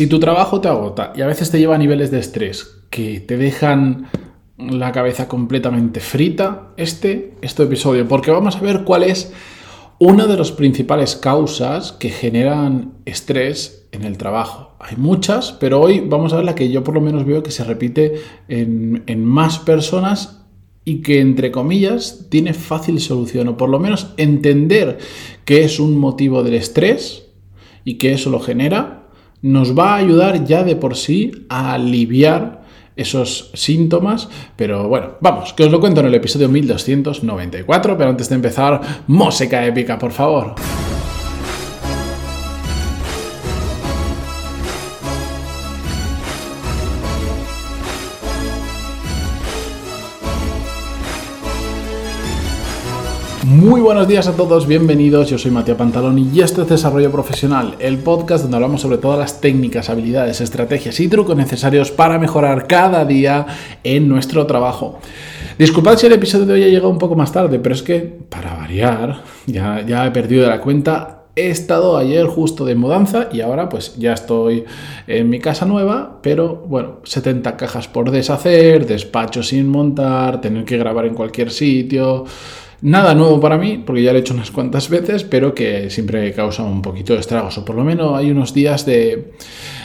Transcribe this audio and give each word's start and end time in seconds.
Si 0.00 0.06
tu 0.06 0.18
trabajo 0.18 0.62
te 0.62 0.68
agota 0.68 1.12
y 1.14 1.20
a 1.20 1.26
veces 1.26 1.50
te 1.50 1.58
lleva 1.58 1.74
a 1.74 1.78
niveles 1.78 2.10
de 2.10 2.20
estrés 2.20 2.84
que 2.88 3.20
te 3.20 3.36
dejan 3.36 4.06
la 4.56 4.92
cabeza 4.92 5.28
completamente 5.28 6.00
frita, 6.00 6.72
este 6.78 7.34
es 7.42 7.54
tu 7.54 7.64
episodio, 7.64 8.08
porque 8.08 8.30
vamos 8.30 8.56
a 8.56 8.60
ver 8.60 8.84
cuál 8.84 9.02
es 9.02 9.30
una 9.98 10.26
de 10.26 10.38
las 10.38 10.52
principales 10.52 11.16
causas 11.16 11.92
que 11.92 12.08
generan 12.08 12.94
estrés 13.04 13.88
en 13.92 14.04
el 14.04 14.16
trabajo. 14.16 14.74
Hay 14.80 14.96
muchas, 14.96 15.52
pero 15.52 15.82
hoy 15.82 16.00
vamos 16.00 16.32
a 16.32 16.36
ver 16.36 16.46
la 16.46 16.54
que 16.54 16.70
yo 16.70 16.82
por 16.82 16.94
lo 16.94 17.02
menos 17.02 17.26
veo 17.26 17.42
que 17.42 17.50
se 17.50 17.64
repite 17.64 18.22
en, 18.48 19.02
en 19.06 19.22
más 19.22 19.58
personas 19.58 20.46
y 20.82 21.02
que 21.02 21.20
entre 21.20 21.50
comillas 21.50 22.28
tiene 22.30 22.54
fácil 22.54 23.00
solución, 23.00 23.48
o 23.48 23.58
por 23.58 23.68
lo 23.68 23.78
menos 23.78 24.14
entender 24.16 24.96
que 25.44 25.62
es 25.62 25.78
un 25.78 25.98
motivo 25.98 26.42
del 26.42 26.54
estrés 26.54 27.26
y 27.84 27.98
que 27.98 28.14
eso 28.14 28.30
lo 28.30 28.40
genera 28.40 28.99
nos 29.42 29.78
va 29.78 29.94
a 29.94 29.96
ayudar 29.96 30.44
ya 30.44 30.64
de 30.64 30.76
por 30.76 30.96
sí 30.96 31.46
a 31.48 31.74
aliviar 31.74 32.60
esos 32.96 33.50
síntomas, 33.54 34.28
pero 34.56 34.88
bueno, 34.88 35.12
vamos, 35.20 35.54
que 35.54 35.64
os 35.64 35.70
lo 35.70 35.80
cuento 35.80 36.00
en 36.00 36.06
el 36.06 36.14
episodio 36.14 36.48
1294, 36.48 37.96
pero 37.96 38.10
antes 38.10 38.28
de 38.28 38.34
empezar, 38.34 38.80
música 39.06 39.64
épica, 39.64 39.98
por 39.98 40.12
favor. 40.12 40.54
Muy 53.60 53.82
buenos 53.82 54.08
días 54.08 54.26
a 54.26 54.34
todos, 54.34 54.66
bienvenidos. 54.66 55.28
Yo 55.28 55.36
soy 55.36 55.50
Matías 55.50 55.76
Pantaloni 55.76 56.30
y 56.32 56.40
esto 56.40 56.62
es 56.62 56.68
Desarrollo 56.70 57.12
Profesional, 57.12 57.74
el 57.78 57.98
podcast 57.98 58.44
donde 58.44 58.56
hablamos 58.56 58.80
sobre 58.80 58.96
todas 58.96 59.18
las 59.18 59.42
técnicas, 59.42 59.90
habilidades, 59.90 60.40
estrategias 60.40 60.98
y 60.98 61.08
trucos 61.08 61.36
necesarios 61.36 61.90
para 61.90 62.18
mejorar 62.18 62.66
cada 62.66 63.04
día 63.04 63.46
en 63.84 64.08
nuestro 64.08 64.46
trabajo. 64.46 64.98
Disculpad 65.58 65.98
si 65.98 66.06
el 66.06 66.14
episodio 66.14 66.46
de 66.46 66.54
hoy 66.54 66.62
ha 66.64 66.68
llegado 66.68 66.88
un 66.88 66.96
poco 66.96 67.16
más 67.16 67.32
tarde, 67.32 67.58
pero 67.58 67.74
es 67.74 67.82
que, 67.82 68.00
para 68.00 68.54
variar, 68.54 69.24
ya, 69.46 69.84
ya 69.86 70.06
he 70.06 70.10
perdido 70.10 70.48
la 70.48 70.62
cuenta 70.62 71.18
he 71.36 71.50
estado 71.50 71.96
ayer 71.96 72.26
justo 72.26 72.64
de 72.64 72.74
mudanza 72.74 73.28
y 73.30 73.40
ahora 73.40 73.68
pues 73.68 73.96
ya 73.96 74.14
estoy 74.14 74.64
en 75.06 75.28
mi 75.28 75.38
casa 75.38 75.66
nueva, 75.66 76.18
pero 76.22 76.64
bueno, 76.66 77.00
70 77.04 77.56
cajas 77.58 77.88
por 77.88 78.10
deshacer, 78.10 78.86
despacho 78.86 79.42
sin 79.42 79.68
montar, 79.68 80.40
tener 80.40 80.64
que 80.64 80.78
grabar 80.78 81.06
en 81.06 81.14
cualquier 81.14 81.50
sitio, 81.50 82.24
Nada 82.82 83.14
nuevo 83.14 83.40
para 83.40 83.58
mí, 83.58 83.82
porque 83.84 84.02
ya 84.02 84.12
lo 84.12 84.18
he 84.18 84.20
hecho 84.22 84.32
unas 84.32 84.50
cuantas 84.50 84.88
veces, 84.88 85.24
pero 85.24 85.54
que 85.54 85.90
siempre 85.90 86.32
causa 86.32 86.62
un 86.62 86.80
poquito 86.80 87.12
de 87.12 87.20
estragos, 87.20 87.58
o 87.58 87.64
por 87.64 87.76
lo 87.76 87.84
menos 87.84 88.16
hay 88.16 88.30
unos 88.30 88.54
días 88.54 88.86
de 88.86 89.32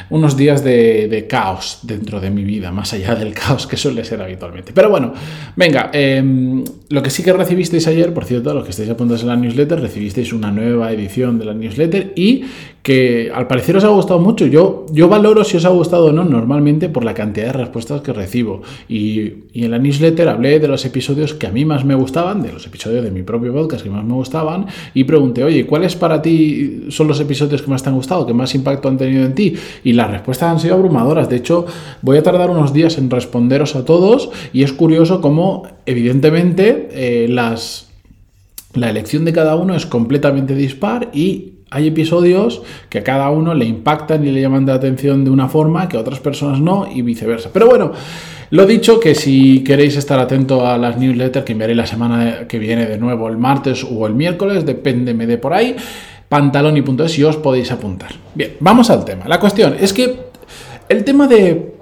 unos 0.09 0.37
días 0.37 0.63
de, 0.63 1.25
caos 1.29 1.79
dentro 1.83 2.19
de 2.19 2.29
mi 2.29 2.43
vida, 2.43 2.71
más 2.71 2.93
allá 2.93 3.15
del 3.15 3.33
caos 3.33 3.67
que 3.67 3.77
suele 3.77 4.03
ser 4.03 4.21
habitualmente. 4.21 4.71
Pero 4.73 4.89
bueno, 4.89 5.13
venga, 5.55 5.89
em, 5.93 6.63
lo 6.89 7.01
que 7.01 7.09
sí 7.09 7.23
que 7.23 7.33
recibisteis 7.33 7.87
ayer, 7.87 8.13
por 8.13 8.25
cierto, 8.25 8.53
los 8.53 8.63
que 8.63 8.71
estáis 8.71 8.89
apuntados 8.89 9.21
en 9.23 9.29
la 9.29 9.35
newsletter, 9.35 9.79
recibisteis 9.79 10.33
una 10.33 10.51
nueva 10.51 10.91
edición 10.91 11.39
de 11.39 11.45
la 11.45 11.53
newsletter 11.53 12.13
y 12.15 12.43
que 12.85 13.31
al 13.33 13.47
parecer 13.47 13.75
os 13.77 13.83
ha 13.83 13.87
gustado 13.87 14.19
mucho. 14.19 14.45
Yo, 14.45 14.85
yo 14.91 15.09
valoro 15.09 15.43
si 15.43 15.57
os 15.57 15.65
ha 15.65 15.69
gustado 15.69 16.05
o 16.05 16.11
no 16.11 16.23
normalmente 16.23 16.87
por 16.87 17.03
la 17.03 17.15
cantidad 17.15 17.47
de 17.47 17.53
respuestas 17.53 18.01
que 18.01 18.13
recibo. 18.13 18.61
Y, 18.87 19.33
en 19.55 19.71
la 19.71 19.79
newsletter 19.79 20.29
hablé 20.29 20.59
de 20.59 20.67
los 20.67 20.85
episodios 20.85 21.33
que 21.33 21.47
a 21.47 21.51
mí 21.51 21.65
más 21.65 21.83
me 21.83 21.95
gustaban, 21.95 22.43
de 22.43 22.53
los 22.53 22.67
episodios 22.67 23.03
de 23.03 23.09
mi 23.09 23.23
propio 23.23 23.51
podcast 23.53 23.83
que 23.83 23.89
más 23.89 24.05
me 24.05 24.13
gustaban, 24.13 24.67
y 24.93 25.03
pregunté, 25.05 25.43
oye, 25.43 25.65
¿cuáles 25.65 25.95
para 25.95 26.21
ti 26.21 26.85
son 26.89 27.07
los 27.07 27.19
episodios 27.19 27.63
que 27.63 27.71
más 27.71 27.81
te 27.81 27.89
han 27.89 27.95
gustado, 27.95 28.27
que 28.27 28.35
más 28.35 28.53
impacto 28.53 28.87
han 28.87 28.97
tenido 28.97 29.25
en 29.25 29.33
ti? 29.33 29.55
Las 29.95 30.11
respuestas 30.11 30.51
han 30.51 30.59
sido 30.59 30.75
abrumadoras. 30.75 31.29
De 31.29 31.37
hecho, 31.37 31.65
voy 32.01 32.17
a 32.17 32.23
tardar 32.23 32.49
unos 32.49 32.73
días 32.73 32.97
en 32.97 33.09
responderos 33.09 33.75
a 33.75 33.85
todos 33.85 34.29
y 34.53 34.63
es 34.63 34.73
curioso 34.73 35.21
cómo, 35.21 35.63
evidentemente, 35.85 36.89
eh, 36.91 37.27
las, 37.27 37.89
la 38.73 38.89
elección 38.89 39.25
de 39.25 39.33
cada 39.33 39.55
uno 39.55 39.75
es 39.75 39.85
completamente 39.85 40.55
dispar 40.55 41.09
y 41.13 41.53
hay 41.71 41.87
episodios 41.87 42.61
que 42.89 42.99
a 42.99 43.03
cada 43.03 43.29
uno 43.29 43.53
le 43.53 43.65
impactan 43.65 44.25
y 44.25 44.31
le 44.31 44.41
llaman 44.41 44.65
de 44.65 44.71
atención 44.71 45.25
de 45.25 45.31
una 45.31 45.49
forma 45.49 45.89
que 45.89 45.97
a 45.97 45.99
otras 45.99 46.19
personas 46.19 46.61
no 46.61 46.87
y 46.89 47.01
viceversa. 47.01 47.49
Pero 47.51 47.67
bueno, 47.67 47.91
lo 48.51 48.65
dicho, 48.65 48.99
que 48.99 49.15
si 49.15 49.63
queréis 49.63 49.97
estar 49.97 50.19
atento 50.19 50.65
a 50.67 50.77
las 50.77 50.97
newsletters 50.97 51.43
que 51.43 51.53
enviaré 51.53 51.73
la 51.73 51.87
semana 51.87 52.47
que 52.47 52.59
viene 52.59 52.85
de 52.85 52.97
nuevo 52.97 53.27
el 53.27 53.37
martes 53.37 53.83
o 53.83 54.05
el 54.05 54.13
miércoles, 54.13 54.65
depéndeme 54.65 55.25
de 55.25 55.37
por 55.37 55.53
ahí, 55.53 55.75
pantaloni.es 56.29 57.19
y 57.19 57.23
os 57.23 57.37
podéis 57.37 57.71
apuntar. 57.71 58.11
Bien, 58.33 58.57
vamos 58.59 58.89
al 58.89 59.05
tema. 59.05 59.25
La 59.27 59.39
cuestión 59.39 59.75
es 59.79 59.93
que 59.93 60.25
el 60.89 61.03
tema 61.03 61.27
de 61.27 61.75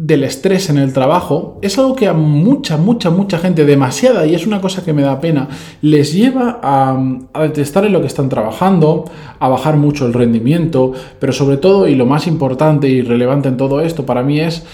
del 0.00 0.24
estrés 0.24 0.70
en 0.70 0.78
el 0.78 0.94
trabajo 0.94 1.58
es 1.60 1.78
algo 1.78 1.94
que 1.94 2.08
a 2.08 2.14
mucha, 2.14 2.78
mucha, 2.78 3.10
mucha 3.10 3.38
gente, 3.38 3.66
demasiada, 3.66 4.26
y 4.26 4.34
es 4.34 4.46
una 4.46 4.62
cosa 4.62 4.82
que 4.82 4.94
me 4.94 5.02
da 5.02 5.20
pena, 5.20 5.48
les 5.82 6.14
lleva 6.14 6.58
a, 6.62 6.98
a, 7.34 7.42
detestar 7.42 7.84
en 7.84 7.92
lo 7.92 8.00
que 8.00 8.06
están 8.06 8.30
trabajando, 8.30 9.04
a 9.38 9.48
bajar 9.50 9.76
mucho 9.76 10.06
el 10.06 10.14
rendimiento, 10.14 10.94
pero 11.18 11.34
sobre 11.34 11.58
todo, 11.58 11.86
y 11.86 11.96
lo 11.96 12.06
más 12.06 12.26
importante 12.26 12.88
y 12.88 13.02
relevante 13.02 13.50
en 13.50 13.58
todo 13.58 13.82
esto 13.82 14.06
para 14.06 14.22
mí 14.22 14.40
es 14.40 14.64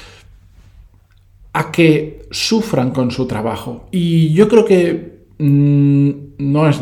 a 1.53 1.73
que 1.73 2.29
sufran 2.31 2.93
con 2.93 3.11
su 3.11 3.27
trabajo. 3.27 3.87
Y 3.91 4.33
yo 4.33 4.47
creo 4.47 4.65
que 4.65 5.25
mmm, 5.39 6.11
no 6.39 6.69
es 6.69 6.79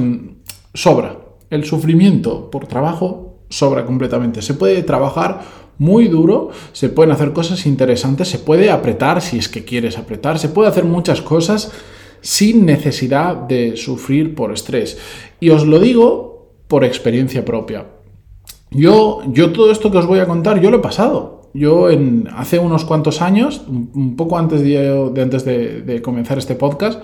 sobra. 0.74 1.23
El 1.54 1.64
sufrimiento 1.64 2.50
por 2.50 2.66
trabajo 2.66 3.38
sobra 3.48 3.86
completamente. 3.86 4.42
Se 4.42 4.54
puede 4.54 4.82
trabajar 4.82 5.42
muy 5.78 6.08
duro, 6.08 6.50
se 6.72 6.88
pueden 6.88 7.12
hacer 7.12 7.32
cosas 7.32 7.64
interesantes, 7.66 8.28
se 8.28 8.40
puede 8.40 8.72
apretar 8.72 9.22
si 9.22 9.38
es 9.38 9.48
que 9.48 9.64
quieres 9.64 9.96
apretar, 9.96 10.40
se 10.40 10.48
puede 10.48 10.68
hacer 10.68 10.84
muchas 10.84 11.22
cosas 11.22 11.70
sin 12.20 12.66
necesidad 12.66 13.36
de 13.36 13.76
sufrir 13.76 14.34
por 14.34 14.52
estrés. 14.52 14.98
Y 15.38 15.50
os 15.50 15.64
lo 15.64 15.78
digo 15.78 16.48
por 16.66 16.84
experiencia 16.84 17.44
propia. 17.44 17.86
Yo, 18.72 19.22
yo 19.28 19.52
todo 19.52 19.70
esto 19.70 19.92
que 19.92 19.98
os 19.98 20.06
voy 20.06 20.18
a 20.18 20.26
contar, 20.26 20.60
yo 20.60 20.72
lo 20.72 20.78
he 20.78 20.82
pasado. 20.82 21.50
Yo 21.54 21.88
en, 21.88 22.28
hace 22.34 22.58
unos 22.58 22.84
cuantos 22.84 23.22
años, 23.22 23.62
un 23.68 24.16
poco 24.16 24.38
antes 24.38 24.60
de, 24.60 25.22
antes 25.22 25.44
de 25.44 26.02
comenzar 26.02 26.36
este 26.36 26.56
podcast, 26.56 27.00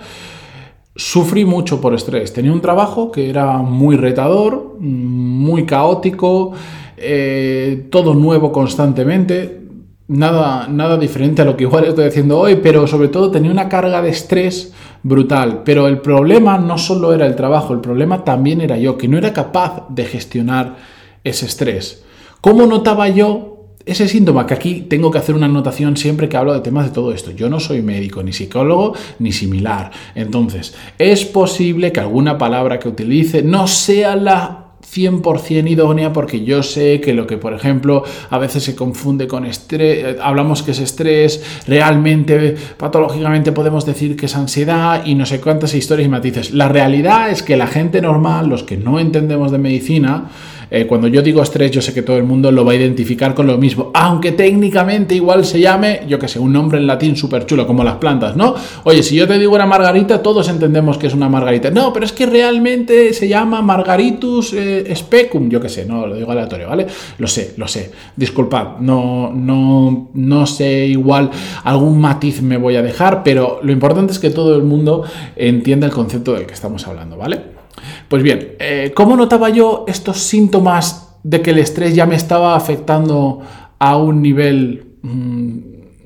sufrí 0.95 1.45
mucho 1.45 1.81
por 1.81 1.95
estrés. 1.95 2.33
Tenía 2.33 2.53
un 2.53 2.61
trabajo 2.61 3.11
que 3.11 3.31
era 3.31 3.59
muy 3.59 3.97
retador, 3.97 4.77
muy 4.81 5.65
caótico, 5.65 6.53
eh, 6.97 7.87
todo 7.91 8.15
nuevo 8.15 8.53
constantemente, 8.53 9.61
nada, 10.09 10.67
nada 10.69 10.99
diferente 10.99 11.43
a 11.43 11.45
lo 11.45 11.57
que 11.57 11.65
igual 11.65 11.85
estoy 11.85 12.07
haciendo 12.07 12.39
hoy, 12.39 12.57
pero 12.57 12.87
sobre 12.87 13.09
todo 13.09 13.31
tenía 13.31 13.51
una 13.51 13.69
carga 13.69 14.03
de 14.03 14.11
estrés 14.11 14.73
brutal. 15.03 15.63
Pero 15.65 15.87
el 15.87 16.01
problema 16.01 16.59
no 16.59 16.77
solo 16.77 17.15
era 17.15 17.27
el 17.27 17.37
trabajo, 17.37 17.73
el 17.73 17.81
problema 17.81 18.25
también 18.25 18.61
era 18.61 18.77
yo, 18.77 18.99
que 18.99 19.09
no 19.09 19.17
era 19.17 19.33
capaz 19.33 19.87
de 19.89 20.05
gestionar 20.05 20.77
ese 21.25 21.47
estrés. 21.47 22.05
¿Cómo 22.41 22.67
notaba 22.67 23.09
yo 23.09 23.50
ese 23.91 24.09
síntoma, 24.09 24.47
que 24.47 24.55
aquí 24.55 24.87
tengo 24.89 25.11
que 25.11 25.19
hacer 25.19 25.35
una 25.35 25.47
anotación 25.47 25.97
siempre 25.97 26.29
que 26.29 26.37
hablo 26.37 26.53
de 26.53 26.61
temas 26.61 26.87
de 26.87 26.93
todo 26.93 27.13
esto. 27.13 27.31
Yo 27.33 27.49
no 27.49 27.61
soy 27.61 27.83
médico, 27.83 28.23
ni 28.23 28.33
psicólogo, 28.33 28.95
ni 29.19 29.33
similar. 29.33 29.91
Entonces, 30.15 30.75
es 30.99 31.25
posible 31.25 31.93
que 31.93 32.01
alguna 32.01 32.39
palabra 32.39 32.79
que 32.79 32.89
utilice 32.89 33.43
no 33.43 33.67
sea 33.67 34.17
la 34.17 34.67
100% 34.93 35.71
idónea 35.71 36.13
porque 36.13 36.45
yo 36.45 36.63
sé 36.63 37.01
que 37.01 37.15
lo 37.15 37.27
que, 37.27 37.37
por 37.37 37.53
ejemplo, 37.53 38.03
a 38.29 38.39
veces 38.39 38.65
se 38.65 38.75
confunde 38.75 39.29
con 39.29 39.45
estrés, 39.45 40.17
hablamos 40.21 40.63
que 40.63 40.73
es 40.73 40.81
estrés, 40.81 41.43
realmente, 41.67 42.57
patológicamente 42.77 43.53
podemos 43.53 43.87
decir 43.87 44.17
que 44.17 44.27
es 44.27 44.37
ansiedad 44.37 45.05
y 45.05 45.15
no 45.15 45.27
sé 45.27 45.41
cuántas 45.41 45.75
historias 45.75 46.07
y 46.07 46.11
matices. 46.11 46.53
La 46.53 46.69
realidad 46.69 47.31
es 47.31 47.43
que 47.43 47.57
la 47.57 47.67
gente 47.67 48.01
normal, 48.01 48.49
los 48.49 48.63
que 48.65 48.77
no 48.77 48.99
entendemos 48.99 49.53
de 49.53 49.59
medicina, 49.59 50.31
eh, 50.71 50.87
cuando 50.87 51.09
yo 51.09 51.23
digo 51.23 51.43
estrés, 51.43 51.71
yo 51.71 51.83
sé 51.83 51.93
que 51.93 52.03
todo 52.03 52.17
el 52.17 52.25
mundo 52.25 52.53
lo 52.53 52.65
va 52.65 52.73
a 52.73 52.75
identificar 52.77 53.35
con 53.35 53.47
lo 53.47 53.59
mismo, 53.59 53.91
aunque 53.95 54.33
técnicamente 54.33 55.15
igual 55.15 55.45
se 55.45 55.61
llame, 55.61 56.03
yo 56.09 56.19
que 56.19 56.29
sé, 56.29 56.39
un 56.39 56.53
nombre 56.53 56.79
en 56.79 56.87
latín 56.87 57.17
súper 57.17 57.47
chulo, 57.47 57.67
como 57.67 57.83
las 57.83 57.97
plantas, 57.97 58.37
¿no? 58.37 58.55
Oye, 58.85 59.03
si 59.03 59.17
yo 59.17 59.27
te 59.27 59.39
digo 59.39 59.55
una 59.55 59.67
margarita, 59.67 60.23
todos 60.23 60.49
entendemos 60.49 60.99
que 60.99 61.09
es 61.09 61.15
una 61.15 61.29
margarita. 61.29 61.71
No, 61.71 61.93
pero 61.93 62.07
es 62.07 62.13
que 62.13 62.27
realmente 62.27 63.13
se 63.13 63.29
llama 63.29 63.63
Margaritus 63.63 64.53
eh, 64.53 64.95
specum, 64.95 65.49
yo 65.49 65.61
que 65.61 65.69
sé, 65.69 65.85
no, 65.85 66.07
lo 66.07 66.15
digo 66.15 66.31
aleatorio, 66.31 66.69
¿vale? 66.69 66.87
Lo 67.19 67.27
sé, 67.27 67.55
lo 67.57 67.67
sé. 67.67 67.91
Disculpad, 68.17 68.79
no, 68.79 69.33
no, 69.33 70.11
no 70.15 70.47
sé, 70.47 70.87
igual 70.87 71.31
algún 71.65 72.01
matiz 72.01 72.43
me 72.43 72.57
voy 72.57 72.77
a 72.77 72.83
dejar, 72.83 73.23
pero 73.23 73.61
lo 73.63 73.73
importante 73.73 74.13
es 74.13 74.19
que 74.19 74.31
todo 74.31 74.57
el 74.57 74.63
mundo 74.63 75.05
entienda 75.37 75.87
el 75.87 75.93
concepto 75.93 76.35
del 76.35 76.47
que 76.47 76.55
estamos 76.55 76.87
hablando, 76.87 77.17
¿vale? 77.17 77.60
Pues 78.09 78.23
bien, 78.23 78.57
eh, 78.59 78.93
¿cómo 78.95 79.17
notaba 79.17 79.51
yo 79.51 79.85
estos 79.87 80.19
síntomas 80.19 81.19
de 81.23 81.43
que 81.43 81.51
el 81.51 81.59
estrés 81.59 81.95
ya 81.95 82.07
me 82.07 82.17
estaba 82.17 82.57
afectando 82.57 83.41
a 83.79 83.97
un 83.97 84.23
nivel, 84.23 84.97
mmm, 85.03 85.59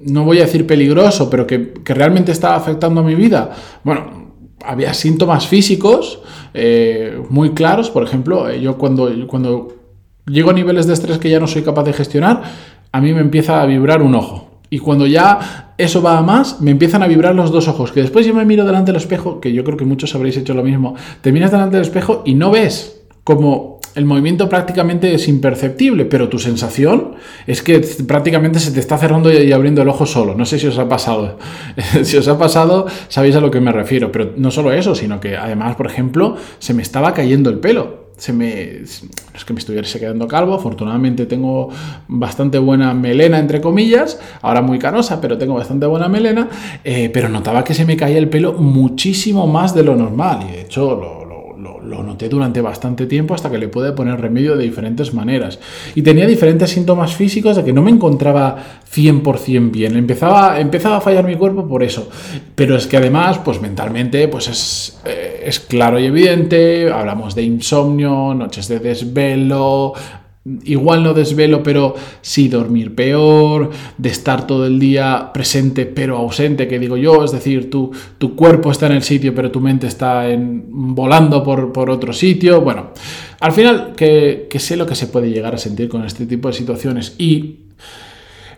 no 0.07 0.25
voy 0.25 0.39
a 0.39 0.43
decir 0.43 0.67
peligroso, 0.67 1.31
pero 1.31 1.47
que, 1.47 1.73
que, 1.73 1.95
realmente 1.95 2.33
estaba 2.33 2.57
afectando 2.57 3.01
a 3.01 3.05
mi 3.05 3.15
vida? 3.15 3.53
Bueno, 3.85 4.25
había 4.65 4.95
síntomas 4.95 5.47
físicos 5.47 6.21
eh, 6.55 7.21
muy 7.31 7.51
claros, 7.51 7.91
por 7.91 8.05
ejemplo, 8.05 8.49
eh, 8.49 8.61
yo 8.61 8.79
cuando, 8.79 9.11
cuando 9.27 9.75
llego 10.27 10.51
a 10.51 10.55
niveles 10.55 10.87
de 10.87 10.95
estrés 10.95 11.19
que 11.19 11.31
ya 11.31 11.41
no 11.41 11.47
soy 11.47 11.63
capaz 11.63 11.85
de 11.85 11.93
gestionar, 11.93 12.43
a 12.93 13.01
mí 13.01 13.13
me 13.13 13.21
empieza 13.21 13.61
a 13.61 13.67
vibrar 13.67 14.03
un 14.03 14.15
ojo. 14.15 14.54
Y 14.75 14.81
cuando 14.81 15.07
ya 15.07 15.73
eso 15.79 16.03
va 16.03 16.19
a 16.19 16.23
más, 16.23 16.61
me 16.61 16.73
empiezan 16.73 17.05
a 17.05 17.07
vibrar 17.07 17.33
los 17.33 17.53
dos 17.53 17.69
ojos. 17.69 17.93
Que 17.93 18.01
después 18.01 18.27
yo 18.27 18.35
me 18.35 18.45
miro 18.45 18.65
delante 18.65 18.91
del 18.91 19.01
espejo, 19.01 19.39
que 19.39 19.53
yo 19.53 19.63
creo 19.63 19.77
que 19.77 19.85
muchos 19.85 20.13
habréis 20.17 20.37
hecho 20.37 20.53
lo 20.53 20.65
mismo. 20.65 20.97
Te 21.21 21.31
miras 21.31 21.53
delante 21.53 21.77
del 21.77 21.87
espejo 21.87 22.25
y 22.27 22.35
no 22.35 22.51
ves 22.51 23.03
como 23.23 23.79
el 23.95 24.05
movimiento 24.05 24.49
prácticamente 24.49 25.15
es 25.15 25.29
imperceptible, 25.29 26.07
pero 26.07 26.29
tu 26.29 26.41
sensación 26.41 27.13
es 27.47 27.63
que 27.63 27.87
prácticamente 28.05 28.59
se 28.59 28.73
te 28.73 28.81
está 28.81 28.99
cerrando 28.99 29.33
y 29.33 29.53
abriendo 29.53 29.81
el 29.81 29.89
ojo 29.89 30.07
solo. 30.07 30.35
No 30.35 30.45
sé 30.45 30.59
si 30.59 30.67
os 30.67 30.77
ha 30.77 30.89
pasado. 30.89 31.39
si 32.03 32.17
os 32.17 32.27
ha 32.27 32.37
pasado, 32.37 32.87
sabéis 33.07 33.37
a 33.37 33.41
lo 33.41 33.53
que 33.53 33.61
me 33.61 33.71
refiero. 33.71 34.11
Pero 34.11 34.33
no 34.37 34.51
solo 34.51 34.73
eso, 34.73 34.97
sino 34.97 35.21
que 35.21 35.37
además, 35.37 35.77
por 35.77 35.87
ejemplo, 35.87 36.37
se 36.59 36.75
me 36.75 36.83
estaba 36.83 37.15
cayendo 37.15 37.49
el 37.49 37.61
pelo 37.61 38.04
se 38.17 38.33
me, 38.33 38.83
es 38.83 39.03
que 39.45 39.53
me 39.53 39.59
estuviese 39.59 39.99
quedando 39.99 40.29
calvo, 40.29 40.55
afortunadamente 40.55 41.27
tengo 41.27 41.71
bastante 42.07 42.59
buena 42.59 42.95
melena, 42.95 43.39
entre 43.39 43.61
comillas, 43.61 44.21
ahora 44.43 44.63
muy 44.63 44.79
canosa, 44.79 45.21
pero 45.21 45.37
tengo 45.37 45.55
bastante 45.55 45.87
buena 45.87 46.09
melena, 46.09 46.49
eh, 46.85 47.11
pero 47.13 47.29
notaba 47.29 47.65
que 47.65 47.75
se 47.75 47.85
me 47.85 47.97
caía 47.97 48.19
el 48.19 48.29
pelo 48.29 48.53
muchísimo 48.53 49.47
más 49.47 49.75
de 49.75 49.83
lo 49.83 49.97
normal. 49.97 50.47
Y 50.49 50.53
de 50.53 50.61
hecho 50.63 50.95
lo, 50.95 51.24
lo, 51.85 52.03
noté 52.03 52.29
durante 52.29 52.61
bastante 52.61 53.07
tiempo 53.07 53.35
hasta 53.35 53.51
que 53.51 53.59
le 53.59 53.69
pude 53.69 53.93
poner 53.93 54.21
remedio 54.21 54.57
de 54.57 54.65
diferentes 54.65 55.15
maneras. 55.15 55.59
Y 55.95 56.03
tenía 56.03 56.27
diferentes 56.27 56.71
síntomas 56.71 57.15
físicos 57.15 57.57
de 57.57 57.65
que 57.65 57.73
no 57.73 57.83
me 57.83 57.91
encontraba 57.91 58.57
100% 58.93 59.71
bien. 59.71 59.97
Empezaba, 59.97 60.59
empezaba 60.61 60.97
a 60.97 61.01
fallar 61.01 61.25
mi 61.25 61.37
cuerpo 61.37 61.67
por 61.67 61.83
eso. 61.83 62.09
Pero 62.55 62.77
es 62.77 62.87
que 62.87 62.97
además, 62.97 63.39
pues 63.45 63.61
mentalmente, 63.61 64.29
pues 64.29 64.49
es, 64.49 65.01
eh, 65.05 65.43
es 65.47 65.61
claro 65.61 65.99
y 65.99 66.07
evidente. 66.07 66.91
Hablamos 66.91 67.35
de 67.35 67.43
insomnio, 67.43 68.35
noches 68.35 68.69
de 68.69 68.79
desvelo, 68.79 69.93
igual 70.65 71.03
no 71.03 71.15
desvelo, 71.15 71.63
pero 71.63 71.95
sí 72.21 72.49
dormir 72.49 72.95
peor, 72.95 73.71
de 73.97 74.09
estar 74.11 74.47
todo 74.47 74.67
el 74.67 74.79
día 74.79 75.31
presente 75.33 75.87
pero 75.87 76.19
ausente, 76.19 76.69
que 76.69 76.79
digo 76.79 76.97
yo, 76.97 77.25
es 77.25 77.33
decir, 77.33 77.71
tu, 77.71 77.91
tu 78.19 78.37
cuerpo 78.37 78.71
está 78.71 78.87
en 78.87 78.93
el 78.93 79.03
sitio 79.03 79.35
pero 79.35 79.51
tu 79.51 79.61
mente 79.61 79.87
está 79.87 80.29
en, 80.29 80.95
volando 80.95 81.43
por, 81.43 81.73
por, 81.73 81.89
otro 81.89 82.13
sitio. 82.13 82.61
Bueno, 82.61 82.91
al 83.41 83.53
final 83.53 83.95
que, 83.97 84.47
que, 84.51 84.59
sé 84.59 84.77
lo 84.77 84.87
que 84.87 84.95
se 84.95 85.07
puede 85.07 85.31
llegar 85.31 85.55
a 85.55 85.59
sentir 85.59 85.89
con 85.89 86.05
este 86.05 86.27
tipo 86.27 86.49
de 86.49 86.55
situaciones 86.55 87.15
y 87.19 87.61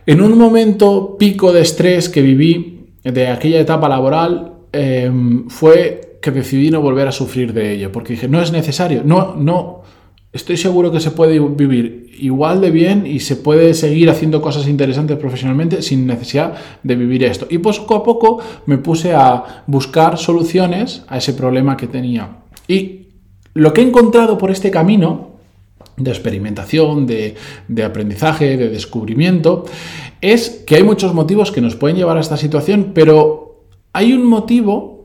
en 0.07 0.21
un 0.21 0.39
momento 0.39 1.17
pico 1.19 1.53
de 1.53 1.63
estrés 1.63 2.09
que 2.09 2.23
viví 2.23 2.87
de 3.03 3.29
aquella 3.29 3.61
etapa 3.61 3.89
laboral 3.89 4.53
em, 4.73 5.49
fue 5.49 6.19
que 6.23 6.31
decidí 6.31 6.71
no 6.71 6.81
volver 6.81 7.07
a 7.09 7.13
sufrir 7.13 7.53
de 7.53 7.73
ello, 7.73 7.93
porque 7.93 8.15
dije, 8.15 8.29
no 8.29 8.41
es 8.41 8.51
necesario, 8.51 9.03
no, 9.05 9.37
no, 9.37 9.83
estoy 10.37 10.57
seguro 10.57 10.93
que 10.93 11.01
se 11.01 11.11
puede 11.11 11.39
vivir 11.39 12.15
igual 12.19 12.61
de 12.61 12.71
bien 12.71 13.07
y 13.07 13.21
se 13.21 13.37
puede 13.37 13.75
seguir 13.75 14.09
haciendo 14.11 14.41
cosas 14.41 14.69
interesantes 14.69 15.19
profesionalmente 15.19 15.83
sin 15.83 16.07
necesidad 16.07 16.55
de 16.83 16.97
vivir 16.97 17.25
esto. 17.25 17.47
Y 17.51 17.59
poco 17.59 17.95
a 17.95 18.03
poco 18.03 18.41
me 18.67 18.79
puse 18.79 19.13
a 19.13 19.63
buscar 19.67 20.19
soluciones 20.19 21.03
a 21.09 21.19
ese 21.19 21.35
problema 21.35 21.77
que 21.77 21.87
tenía. 21.87 22.39
Y 22.69 23.09
lo 23.55 23.73
que 23.73 23.81
he 23.81 23.85
encontrado 23.85 24.39
por 24.39 24.51
este 24.51 24.71
camino 24.71 25.37
de 25.97 26.11
experimentación, 26.11 27.07
de, 27.07 27.37
aprendizaje, 27.85 28.57
de 28.57 28.69
descubrimiento, 28.69 29.65
es 30.21 30.63
que 30.67 30.77
hay 30.77 30.83
muchos 30.83 31.15
motivos 31.15 31.51
que 31.53 31.61
nos 31.61 31.77
pueden 31.77 31.97
llevar 31.97 32.19
a 32.19 32.21
esta 32.21 32.37
situación, 32.37 32.93
pero 32.95 33.65
hay 33.93 34.13
un 34.13 34.27
motivo 34.27 34.96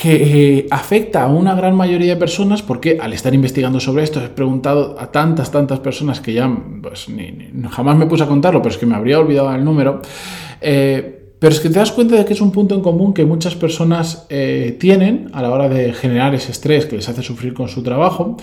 que 0.00 0.14
eh, 0.60 0.66
afecta 0.70 1.24
a 1.24 1.26
una 1.26 1.54
gran 1.54 1.76
mayoría 1.76 2.14
de 2.14 2.16
personas 2.16 2.62
porque 2.62 2.96
al 2.98 3.12
estar 3.12 3.34
investigando 3.34 3.78
sobre 3.80 4.02
esto 4.02 4.24
he 4.24 4.30
preguntado 4.30 4.96
a 4.98 5.12
tantas, 5.12 5.50
tantas 5.50 5.78
personas 5.80 6.20
que 6.20 6.32
ya 6.32 6.50
pues, 6.80 7.06
jamás 7.70 7.98
me 7.98 8.06
puse 8.06 8.22
a 8.22 8.26
contarlo, 8.26 8.62
pero 8.62 8.72
es 8.72 8.78
que 8.78 8.86
me 8.86 8.94
habría 8.94 9.18
olvidado 9.18 9.54
el 9.54 9.62
número. 9.62 10.00
Eh, 10.62 11.34
pero 11.38 11.52
es 11.52 11.60
que 11.60 11.68
te 11.68 11.78
das 11.78 11.92
cuenta 11.92 12.16
de 12.16 12.24
que 12.24 12.32
es 12.32 12.40
un 12.40 12.50
punto 12.50 12.74
en 12.74 12.80
común 12.80 13.12
que 13.12 13.26
muchas 13.26 13.54
personas 13.54 14.24
eh, 14.30 14.74
tienen 14.80 15.28
a 15.34 15.42
la 15.42 15.50
hora 15.50 15.68
de 15.68 15.92
generar 15.92 16.34
ese 16.34 16.52
estrés 16.52 16.86
que 16.86 16.96
les 16.96 17.06
hace 17.06 17.22
sufrir 17.22 17.52
con 17.52 17.68
su 17.68 17.82
trabajo 17.82 18.38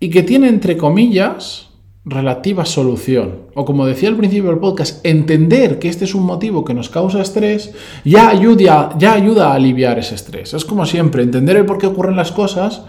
y 0.00 0.10
que 0.10 0.24
tiene, 0.24 0.48
entre 0.48 0.76
comillas, 0.76 1.67
relativa 2.08 2.64
solución. 2.64 3.42
O 3.54 3.64
como 3.64 3.86
decía 3.86 4.08
al 4.08 4.16
principio 4.16 4.50
del 4.50 4.58
podcast, 4.58 5.04
entender 5.04 5.78
que 5.78 5.88
este 5.88 6.04
es 6.04 6.14
un 6.14 6.24
motivo 6.24 6.64
que 6.64 6.74
nos 6.74 6.88
causa 6.88 7.20
estrés 7.20 7.72
ya 8.04 8.28
ayuda, 8.28 8.94
ya 8.98 9.12
ayuda 9.12 9.50
a 9.50 9.54
aliviar 9.54 9.98
ese 9.98 10.14
estrés. 10.14 10.54
Es 10.54 10.64
como 10.64 10.86
siempre, 10.86 11.22
entender 11.22 11.56
el 11.56 11.66
por 11.66 11.78
qué 11.78 11.86
ocurren 11.86 12.16
las 12.16 12.32
cosas, 12.32 12.82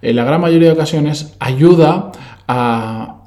en 0.00 0.16
la 0.16 0.24
gran 0.24 0.40
mayoría 0.40 0.68
de 0.68 0.74
ocasiones, 0.74 1.34
ayuda 1.38 2.12
a, 2.48 3.18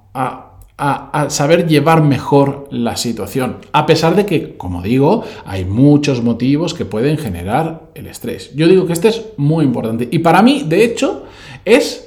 a 0.78 1.30
saber 1.30 1.68
llevar 1.68 2.04
mejor 2.04 2.68
la 2.70 2.98
situación. 2.98 3.58
A 3.72 3.86
pesar 3.86 4.16
de 4.16 4.26
que, 4.26 4.58
como 4.58 4.82
digo, 4.82 5.24
hay 5.46 5.64
muchos 5.64 6.22
motivos 6.22 6.74
que 6.74 6.84
pueden 6.84 7.18
generar 7.18 7.92
el 7.96 8.08
estrés. 8.08 8.54
Yo 8.56 8.68
digo 8.68 8.86
que 8.86 8.94
este 8.94 9.08
es 9.08 9.26
muy 9.38 9.64
importante. 9.64 10.08
Y 10.12 10.20
para 10.20 10.42
mí, 10.42 10.64
de 10.68 10.84
hecho, 10.84 11.24
es 11.64 12.05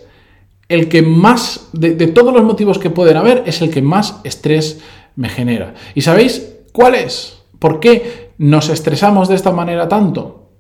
el 0.69 0.89
que 0.89 1.03
más, 1.03 1.69
de, 1.73 1.95
todos 2.09 2.33
los 2.33 2.45
motivos 2.45 2.79
que 2.79 2.91
pueden 2.91 3.17
haber, 3.17 3.43
es 3.47 3.63
el 3.63 3.71
que 3.71 3.83
más 3.83 4.21
estrés 4.25 4.81
me 5.17 5.29
genera. 5.29 5.75
¿Y 5.95 6.03
sabéis 6.03 6.57
cuál 6.73 6.95
es? 6.95 7.39
¿Por 7.59 7.81
qué 7.81 8.31
nos 8.39 8.69
estresamos 8.69 9.29
de 9.29 9.35
esta 9.35 9.51
manera 9.51 9.89
tanto? 9.89 10.51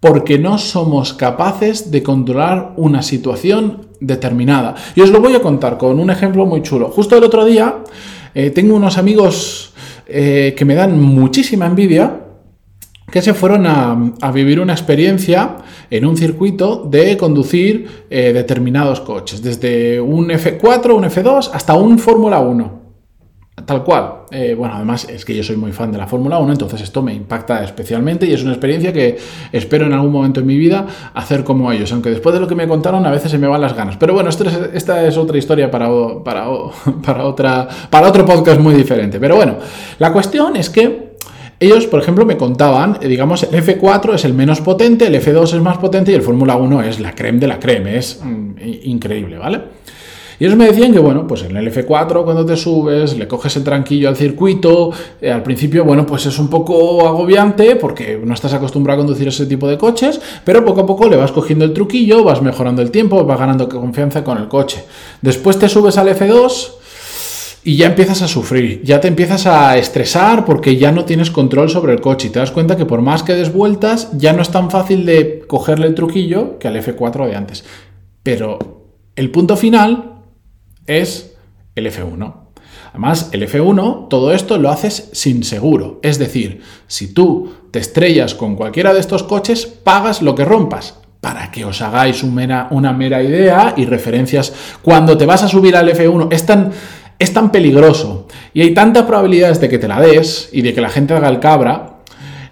Porque 0.00 0.38
no 0.38 0.58
somos 0.58 1.12
capaces 1.12 1.90
de 1.90 2.02
controlar 2.02 2.72
una 2.76 3.02
situación 3.02 3.88
determinada. 4.00 4.74
Y 4.94 5.00
os 5.00 5.10
lo 5.10 5.20
voy 5.20 5.34
a 5.34 5.42
contar 5.42 5.76
con 5.76 5.98
un 6.00 6.10
ejemplo 6.10 6.46
muy 6.46 6.62
chulo. 6.62 6.88
Justo 6.88 7.16
el 7.16 7.24
otro 7.24 7.44
día 7.44 7.82
eh, 8.34 8.50
tengo 8.50 8.74
unos 8.74 8.98
amigos 8.98 9.72
eh, 10.06 10.54
que 10.56 10.64
me 10.64 10.74
dan 10.74 11.00
muchísima 11.00 11.66
envidia 11.66 12.20
que 13.10 13.22
se 13.22 13.34
fueron 13.34 13.66
a, 13.66 14.32
vivir 14.32 14.60
una 14.60 14.72
experiencia 14.72 15.56
en 15.90 16.06
un 16.06 16.16
circuito 16.16 16.86
de 16.90 17.16
conducir 17.16 18.06
eh, 18.08 18.32
determinados 18.32 19.00
coches, 19.00 19.42
desde 19.42 20.00
un 20.00 20.28
F4, 20.28 20.94
un 20.94 21.04
F2 21.04 21.50
hasta 21.52 21.74
un 21.74 21.98
Fórmula 21.98 22.40
1. 22.40 22.82
Tal 23.66 23.84
cual. 23.84 24.22
Eh, 24.30 24.54
bueno, 24.54 24.74
además 24.74 25.06
es 25.10 25.26
que 25.26 25.36
yo 25.36 25.42
soy 25.42 25.56
muy 25.56 25.72
fan 25.72 25.92
de 25.92 25.98
la 25.98 26.06
Fórmula 26.06 26.38
1, 26.38 26.52
entonces 26.52 26.80
esto 26.80 27.02
me 27.02 27.12
impacta 27.12 27.62
especialmente 27.62 28.24
y 28.24 28.32
es 28.32 28.42
una 28.42 28.52
experiencia 28.52 28.94
que 28.94 29.18
espero 29.52 29.84
en 29.84 29.92
algún 29.92 30.10
momento 30.10 30.40
en 30.40 30.46
mi 30.46 30.56
vida 30.56 30.86
hacer 31.12 31.44
como 31.44 31.70
ellos, 31.70 31.92
aunque 31.92 32.08
después 32.08 32.34
de 32.34 32.40
lo 32.40 32.48
que 32.48 32.54
me 32.54 32.66
contaron 32.66 33.04
a 33.04 33.10
veces 33.10 33.30
se 33.30 33.36
me 33.36 33.46
van 33.46 33.60
las 33.60 33.76
ganas. 33.76 33.98
Pero 33.98 34.14
bueno, 34.14 34.30
esta 34.30 35.06
es 35.06 35.16
otra 35.18 35.36
historia 35.36 35.70
para, 35.70 35.88
para, 36.24 36.46
para, 37.04 37.26
otra, 37.26 37.68
para 37.90 38.08
otro 38.08 38.24
podcast 38.24 38.58
muy 38.58 38.74
diferente. 38.74 39.20
Pero 39.20 39.36
bueno, 39.36 39.56
la 39.98 40.12
cuestión 40.14 40.56
es 40.56 40.70
que 40.70 41.11
ellos, 41.62 41.86
por 41.86 42.00
ejemplo, 42.00 42.24
me 42.24 42.36
contaban, 42.36 42.98
eh, 43.00 43.08
digamos, 43.08 43.42
el 43.44 43.62
F4 43.62 44.14
es 44.14 44.24
el 44.24 44.34
menos 44.34 44.60
potente, 44.60 45.06
el 45.06 45.14
F2 45.14 45.54
es 45.54 45.60
más 45.60 45.78
potente 45.78 46.12
y 46.12 46.14
el 46.14 46.22
Fórmula 46.22 46.56
1 46.56 46.82
es 46.82 47.00
la 47.00 47.14
creme 47.14 47.38
de 47.38 47.46
la 47.46 47.58
creme, 47.58 47.96
es 47.96 48.20
mm, 48.22 48.50
increíble, 48.84 49.38
¿vale? 49.38 49.60
Y 50.38 50.44
ellos 50.44 50.56
me 50.56 50.66
decían 50.66 50.92
que, 50.92 50.98
bueno, 50.98 51.24
pues 51.26 51.44
en 51.44 51.56
el 51.56 51.72
F4 51.72 52.24
cuando 52.24 52.44
te 52.44 52.56
subes, 52.56 53.16
le 53.16 53.28
coges 53.28 53.54
el 53.56 53.62
tranquillo 53.62 54.08
al 54.08 54.16
circuito, 54.16 54.90
eh, 55.20 55.30
al 55.30 55.44
principio, 55.44 55.84
bueno, 55.84 56.04
pues 56.04 56.26
es 56.26 56.36
un 56.38 56.48
poco 56.48 57.06
agobiante 57.06 57.76
porque 57.76 58.20
no 58.20 58.34
estás 58.34 58.52
acostumbrado 58.52 59.00
a 59.00 59.04
conducir 59.04 59.28
ese 59.28 59.46
tipo 59.46 59.68
de 59.68 59.78
coches, 59.78 60.20
pero 60.44 60.64
poco 60.64 60.80
a 60.80 60.86
poco 60.86 61.08
le 61.08 61.14
vas 61.14 61.30
cogiendo 61.30 61.64
el 61.64 61.72
truquillo, 61.72 62.24
vas 62.24 62.42
mejorando 62.42 62.82
el 62.82 62.90
tiempo, 62.90 63.24
vas 63.24 63.38
ganando 63.38 63.68
confianza 63.68 64.24
con 64.24 64.36
el 64.38 64.48
coche. 64.48 64.84
Después 65.20 65.60
te 65.60 65.68
subes 65.68 65.96
al 65.96 66.08
F2 66.08 66.81
y 67.64 67.76
ya 67.76 67.86
empiezas 67.86 68.22
a 68.22 68.28
sufrir, 68.28 68.82
ya 68.82 69.00
te 69.00 69.08
empiezas 69.08 69.46
a 69.46 69.76
estresar 69.76 70.44
porque 70.44 70.76
ya 70.76 70.90
no 70.90 71.04
tienes 71.04 71.30
control 71.30 71.70
sobre 71.70 71.92
el 71.92 72.00
coche 72.00 72.26
y 72.26 72.30
te 72.30 72.40
das 72.40 72.50
cuenta 72.50 72.76
que 72.76 72.86
por 72.86 73.02
más 73.02 73.22
que 73.22 73.34
des 73.34 73.52
vueltas 73.52 74.10
ya 74.16 74.32
no 74.32 74.42
es 74.42 74.50
tan 74.50 74.70
fácil 74.70 75.06
de 75.06 75.44
cogerle 75.46 75.86
el 75.86 75.94
truquillo 75.94 76.58
que 76.58 76.68
al 76.68 76.76
F4 76.76 77.26
de 77.26 77.36
antes. 77.36 77.64
Pero 78.22 78.58
el 79.14 79.30
punto 79.30 79.56
final 79.56 80.22
es 80.86 81.34
el 81.76 81.86
F1. 81.86 82.34
Además, 82.90 83.30
el 83.32 83.48
F1, 83.48 84.08
todo 84.08 84.32
esto 84.32 84.58
lo 84.58 84.68
haces 84.68 85.10
sin 85.12 85.44
seguro. 85.44 86.00
Es 86.02 86.18
decir, 86.18 86.60
si 86.86 87.14
tú 87.14 87.52
te 87.70 87.78
estrellas 87.78 88.34
con 88.34 88.54
cualquiera 88.54 88.92
de 88.92 89.00
estos 89.00 89.22
coches, 89.22 89.66
pagas 89.66 90.20
lo 90.20 90.34
que 90.34 90.44
rompas. 90.44 90.98
Para 91.20 91.52
que 91.52 91.64
os 91.64 91.80
hagáis 91.80 92.24
una 92.24 92.92
mera 92.92 93.22
idea 93.22 93.74
y 93.76 93.86
referencias, 93.86 94.52
cuando 94.82 95.16
te 95.16 95.24
vas 95.24 95.44
a 95.44 95.48
subir 95.48 95.76
al 95.76 95.88
F1, 95.88 96.28
es 96.32 96.44
tan 96.44 96.72
es 97.22 97.32
tan 97.32 97.52
peligroso 97.52 98.26
y 98.52 98.62
hay 98.62 98.74
tantas 98.74 99.04
probabilidades 99.04 99.60
de 99.60 99.68
que 99.68 99.78
te 99.78 99.86
la 99.86 100.00
des 100.00 100.48
y 100.52 100.62
de 100.62 100.74
que 100.74 100.80
la 100.80 100.90
gente 100.90 101.14
haga 101.14 101.28
el 101.28 101.38
cabra, 101.38 102.00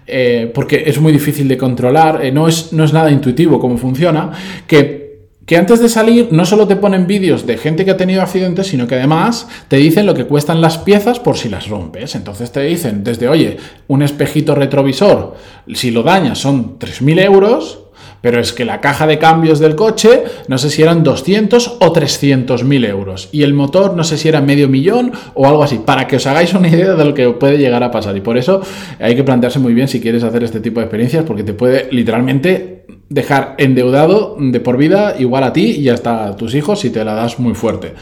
eh, 0.07 0.49
porque 0.53 0.83
es 0.85 0.99
muy 0.99 1.11
difícil 1.11 1.47
de 1.47 1.57
controlar, 1.57 2.23
eh, 2.23 2.31
no, 2.31 2.47
es, 2.47 2.71
no 2.71 2.85
es 2.85 2.93
nada 2.93 3.11
intuitivo 3.11 3.59
cómo 3.59 3.77
funciona, 3.77 4.31
que, 4.67 5.27
que 5.45 5.57
antes 5.57 5.81
de 5.81 5.89
salir 5.89 6.29
no 6.31 6.45
solo 6.45 6.67
te 6.67 6.77
ponen 6.77 7.05
vídeos 7.05 7.45
de 7.45 7.57
gente 7.57 7.83
que 7.83 7.91
ha 7.91 7.97
tenido 7.97 8.21
accidentes, 8.21 8.67
sino 8.67 8.87
que 8.87 8.95
además 8.95 9.47
te 9.67 9.75
dicen 9.75 10.05
lo 10.05 10.13
que 10.13 10.25
cuestan 10.25 10.61
las 10.61 10.77
piezas 10.77 11.19
por 11.19 11.37
si 11.37 11.49
las 11.49 11.67
rompes. 11.67 12.15
Entonces 12.15 12.51
te 12.51 12.61
dicen 12.61 13.03
desde, 13.03 13.27
oye, 13.27 13.57
un 13.89 14.01
espejito 14.01 14.55
retrovisor, 14.55 15.35
si 15.73 15.91
lo 15.91 16.03
dañas 16.03 16.39
son 16.39 16.79
3.000 16.79 17.25
euros, 17.25 17.90
Pero 18.21 18.39
es 18.39 18.53
que 18.53 18.65
la 18.65 18.81
caja 18.81 19.07
de 19.07 19.17
cambios 19.17 19.59
del 19.59 19.75
coche, 19.75 20.23
no 20.47 20.57
sé 20.57 20.69
si 20.69 20.81
eran 20.81 21.03
200 21.03 21.77
o 21.79 21.91
300 21.91 22.63
mil 22.63 22.85
euros. 22.85 23.29
Y 23.31 23.43
el 23.43 23.53
motor, 23.53 23.95
no 23.95 24.03
sé 24.03 24.17
si 24.17 24.29
era 24.29 24.41
medio 24.41 24.69
millón 24.69 25.11
o 25.33 25.47
algo 25.47 25.63
así. 25.63 25.81
Para 25.83 26.07
que 26.07 26.17
os 26.17 26.27
hagáis 26.27 26.53
una 26.53 26.67
idea 26.67 26.93
de 26.93 27.05
lo 27.05 27.13
que 27.13 27.29
puede 27.31 27.57
llegar 27.57 27.83
a 27.83 27.91
pasar. 27.91 28.15
Y 28.15 28.21
por 28.21 28.37
eso 28.37 28.61
hay 28.99 29.15
que 29.15 29.23
plantearse 29.23 29.59
muy 29.59 29.73
bien 29.73 29.87
si 29.87 29.99
quieres 29.99 30.23
hacer 30.23 30.43
este 30.43 30.59
tipo 30.59 30.79
de 30.79 30.85
experiencias, 30.85 31.25
porque 31.25 31.43
te 31.43 31.53
puede 31.53 31.87
literalmente 31.91 32.85
dejar 33.09 33.55
endeudado 33.57 34.37
de 34.39 34.59
por 34.59 34.77
vida 34.77 35.15
igual 35.19 35.43
a 35.43 35.51
ti 35.51 35.71
y 35.71 35.89
hasta 35.89 36.27
a 36.27 36.35
tus 36.35 36.55
hijos 36.55 36.79
si 36.79 36.91
te 36.91 37.03
la 37.03 37.13
das 37.13 37.39
muy 37.39 37.55
fuerte. 37.55 37.93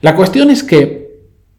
La 0.00 0.14
cuestión 0.14 0.50
es 0.50 0.62
que 0.62 1.07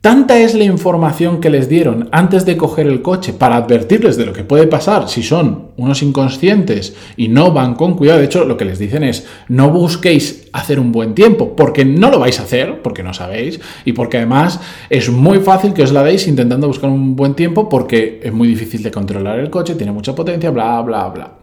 Tanta 0.01 0.39
es 0.39 0.55
la 0.55 0.63
información 0.63 1.41
que 1.41 1.49
les 1.49 1.67
dieron 1.67 2.07
antes 2.13 2.45
de 2.45 2.55
coger 2.55 2.87
el 2.87 3.01
coche 3.01 3.33
para 3.33 3.57
advertirles 3.57 4.15
de 4.15 4.25
lo 4.25 4.31
que 4.31 4.45
puede 4.45 4.65
pasar 4.65 5.09
si 5.09 5.23
son 5.23 5.71
unos 5.75 6.01
inconscientes 6.01 6.95
y 7.17 7.27
no 7.27 7.51
van 7.51 7.75
con 7.75 7.95
cuidado. 7.95 8.19
De 8.19 8.25
hecho, 8.25 8.45
lo 8.45 8.55
que 8.55 8.63
les 8.63 8.79
dicen 8.79 9.03
es, 9.03 9.27
no 9.49 9.71
busquéis 9.71 10.47
hacer 10.53 10.79
un 10.79 10.93
buen 10.93 11.15
tiempo, 11.15 11.53
porque 11.53 11.83
no 11.83 12.09
lo 12.09 12.17
vais 12.17 12.39
a 12.39 12.43
hacer, 12.43 12.81
porque 12.81 13.03
no 13.03 13.13
sabéis, 13.13 13.59
y 13.83 13.91
porque 13.91 14.15
además 14.15 14.61
es 14.89 15.09
muy 15.09 15.39
fácil 15.39 15.73
que 15.73 15.83
os 15.83 15.91
la 15.91 16.01
deis 16.01 16.29
intentando 16.29 16.67
buscar 16.67 16.89
un 16.89 17.17
buen 17.17 17.33
tiempo, 17.33 17.67
porque 17.67 18.21
es 18.23 18.31
muy 18.31 18.47
difícil 18.47 18.81
de 18.81 18.91
controlar 18.91 19.37
el 19.37 19.49
coche, 19.49 19.75
tiene 19.75 19.91
mucha 19.91 20.15
potencia, 20.15 20.49
bla, 20.49 20.81
bla, 20.81 21.09
bla. 21.09 21.33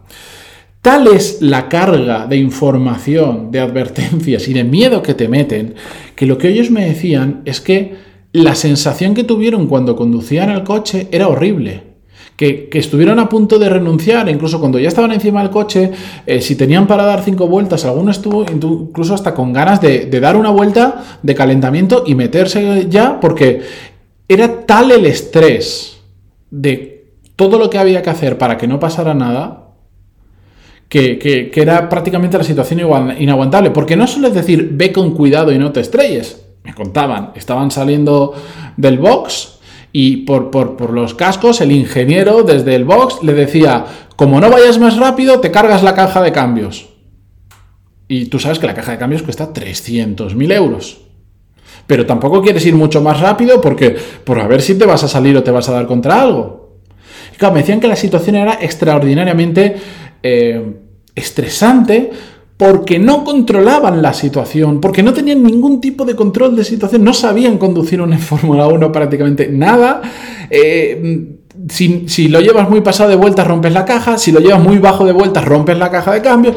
Tal 0.81 1.05
es 1.05 1.43
la 1.43 1.69
carga 1.69 2.25
de 2.25 2.37
información, 2.37 3.51
de 3.51 3.59
advertencias 3.59 4.47
y 4.47 4.53
de 4.53 4.63
miedo 4.63 5.03
que 5.03 5.13
te 5.13 5.27
meten, 5.27 5.75
que 6.15 6.25
lo 6.25 6.39
que 6.39 6.47
ellos 6.49 6.71
me 6.71 6.87
decían 6.87 7.43
es 7.45 7.61
que 7.61 8.06
la 8.37 8.55
sensación 8.55 9.13
que 9.13 9.23
tuvieron 9.23 9.67
cuando 9.67 9.95
conducían 9.95 10.51
el 10.51 10.63
coche 10.63 11.07
era 11.11 11.27
horrible. 11.27 11.83
Que, 12.35 12.69
estuvieron 12.73 13.17
a 13.17 13.27
punto 13.27 13.57
de 13.57 13.67
renunciar, 13.67 14.29
incluso 14.29 14.59
cuando 14.59 14.77
ya 14.77 14.89
estaban 14.89 15.11
encima 15.11 15.41
del 15.41 15.49
coche, 15.49 15.91
eh, 16.27 16.39
si 16.39 16.55
tenían 16.55 16.85
para 16.85 17.03
dar 17.03 17.23
cinco 17.23 17.47
vueltas, 17.47 17.83
alguno 17.83 18.11
estuvo 18.11 18.43
incluso 18.43 19.15
hasta 19.15 19.33
con 19.33 19.51
ganas 19.53 19.81
de, 19.81 20.07
dar 20.19 20.37
una 20.37 20.51
vuelta 20.51 21.03
de 21.23 21.33
calentamiento 21.33 22.03
y 22.05 22.13
meterse 22.13 22.85
ya, 22.89 23.19
porque 23.19 23.61
era 24.27 24.67
tal 24.67 24.91
el 24.91 25.07
estrés 25.07 25.97
de 26.51 27.15
todo 27.35 27.57
lo 27.57 27.71
que 27.71 27.79
había 27.79 28.03
que 28.03 28.11
hacer 28.11 28.37
para 28.37 28.55
que 28.55 28.67
no 28.67 28.79
pasara 28.79 29.15
nada, 29.15 29.69
que, 30.89 31.51
era 31.55 31.89
prácticamente 31.89 32.37
la 32.37 32.43
situación 32.43 32.81
inaguantable. 33.17 33.71
Porque 33.71 33.95
no 33.95 34.05
solo 34.05 34.29
decir, 34.29 34.69
ve 34.73 34.93
con 34.93 35.15
cuidado 35.15 35.51
y 35.51 35.57
no 35.57 35.71
te 35.71 35.79
estrelles 35.79 36.46
me 36.67 36.73
contaban, 36.73 37.31
estaban 37.35 37.71
saliendo 37.71 38.33
del 38.75 38.99
box 38.99 39.59
y 39.93 40.17
por, 40.17 40.51
por, 40.51 40.91
los 40.91 41.13
cascos 41.13 41.61
el 41.61 41.71
ingeniero 41.71 42.43
desde 42.43 42.75
el 42.75 42.83
box 42.83 43.23
le 43.23 43.33
decía, 43.33 43.85
como 44.17 44.41
no 44.41 44.49
vayas 44.49 44.77
más 44.77 44.97
rápido, 44.97 45.39
te 45.39 45.49
cargas 45.49 45.81
la 45.81 45.95
caja 45.95 46.21
de 46.21 46.33
cambios. 46.33 46.89
Y 48.09 48.25
tú 48.25 48.37
sabes 48.37 48.59
que 48.59 48.67
la 48.67 48.73
caja 48.73 48.91
de 48.91 48.97
cambios 48.97 49.23
cuesta 49.23 49.53
300.000 49.53 50.53
euros. 50.53 50.97
Pero 51.87 52.05
tampoco 52.05 52.41
quieres 52.41 52.65
ir 52.65 52.75
mucho 52.75 53.01
más 53.01 53.21
rápido 53.21 53.61
porque 53.61 53.95
por 54.25 54.39
a 54.39 54.47
ver 54.47 54.61
si 54.61 54.75
te 54.77 54.85
vas 54.85 55.05
a 55.05 55.07
salir 55.07 55.37
o 55.37 55.43
te 55.43 55.51
vas 55.51 55.69
a 55.69 55.73
dar 55.73 55.87
contra 55.87 56.21
algo. 56.21 56.81
Y 57.33 57.37
claro, 57.37 57.53
me 57.53 57.61
decían 57.61 57.79
que 57.79 57.87
la 57.87 57.95
situación 57.95 58.35
era 58.35 58.57
extraordinariamente 58.59 59.77
eh, 60.21 60.79
estresante 61.15 62.11
porque 62.57 62.97
no 62.97 63.23
controlaban 63.23 64.01
la 64.01 64.13
situación, 64.13 64.81
porque 64.81 65.03
no 65.03 65.13
tenían 65.13 65.43
ningún 65.43 65.79
tipo 65.79 66.03
de 66.03 66.15
control 66.15 66.55
de 66.55 66.63
situación, 66.63 67.03
no 67.03 67.13
sabían 67.13 67.57
conducir 67.59 68.01
una 68.01 68.17
Fórmula 68.17 68.67
1 68.67 68.91
prácticamente 68.91 69.47
nada. 69.47 70.01
Eh, 70.49 71.37
si, 71.69 72.27
lo 72.27 72.39
llevas 72.39 72.69
muy 72.69 72.81
pasado 72.81 73.09
de 73.09 73.15
vueltas, 73.15 73.47
rompes 73.47 73.73
la 73.73 73.85
caja. 73.85 74.17
Si 74.17 74.31
lo 74.31 74.39
llevas 74.39 74.61
muy 74.61 74.77
bajo 74.77 75.05
de 75.05 75.11
vueltas, 75.11 75.43
rompes 75.45 75.77
la 75.77 75.89
caja 75.89 76.13
de 76.13 76.21
cambio. 76.21 76.53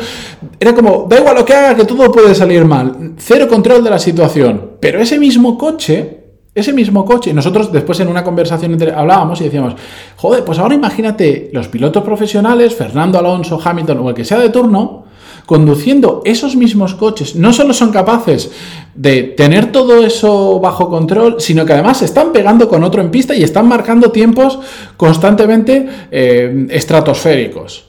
Era 0.59 0.75
como, 0.75 1.07
da 1.09 1.19
igual 1.19 1.37
lo 1.37 1.45
que 1.45 1.55
haga, 1.55 1.75
que 1.75 1.85
todo 1.85 2.11
puede 2.11 2.35
salir 2.35 2.65
mal. 2.65 3.15
Cero 3.17 3.49
control 3.49 3.83
de 3.83 3.91
la 3.91 3.99
situación. 3.99 4.73
Pero 4.81 5.01
ese 5.01 5.19
mismo 5.19 5.57
coche, 5.57 6.19
ese 6.55 6.73
mismo 6.73 7.05
coche, 7.05 7.33
nosotros 7.33 7.73
después 7.73 7.99
en 8.01 8.09
una 8.09 8.23
conversación 8.23 8.77
hablábamos 8.95 9.41
y 9.41 9.45
decíamos, 9.45 9.75
joder, 10.17 10.45
pues 10.45 10.59
ahora 10.59 10.75
imagínate 10.75 11.51
los 11.53 11.69
pilotos 11.69 12.03
profesionales, 12.05 12.75
Fernando 12.75 13.19
Alonso, 13.19 13.61
Hamilton 13.63 13.99
o 13.99 14.09
el 14.11 14.15
que 14.15 14.25
sea 14.25 14.39
de 14.39 14.51
turno, 14.51 15.00
conduciendo 15.47 16.23
esos 16.25 16.57
mismos 16.57 16.95
coches, 16.95 17.35
no 17.35 17.53
solo 17.53 17.75
son 17.75 17.91
capaces 17.91 18.51
de 18.95 19.23
tener 19.23 19.73
todo 19.73 20.05
eso 20.05 20.61
bajo 20.61 20.89
control, 20.89 21.37
sino 21.39 21.65
que 21.65 21.73
además 21.73 21.99
se 21.99 22.05
están 22.05 22.33
pegando 22.33 22.69
con 22.69 22.85
otro 22.85 23.01
en 23.01 23.11
pista 23.11 23.35
y 23.35 23.43
están 23.43 23.69
marcando 23.69 24.11
tiempos 24.11 24.59
constantemente 24.97 25.89
eh, 26.11 26.67
estratosféricos. 26.71 27.87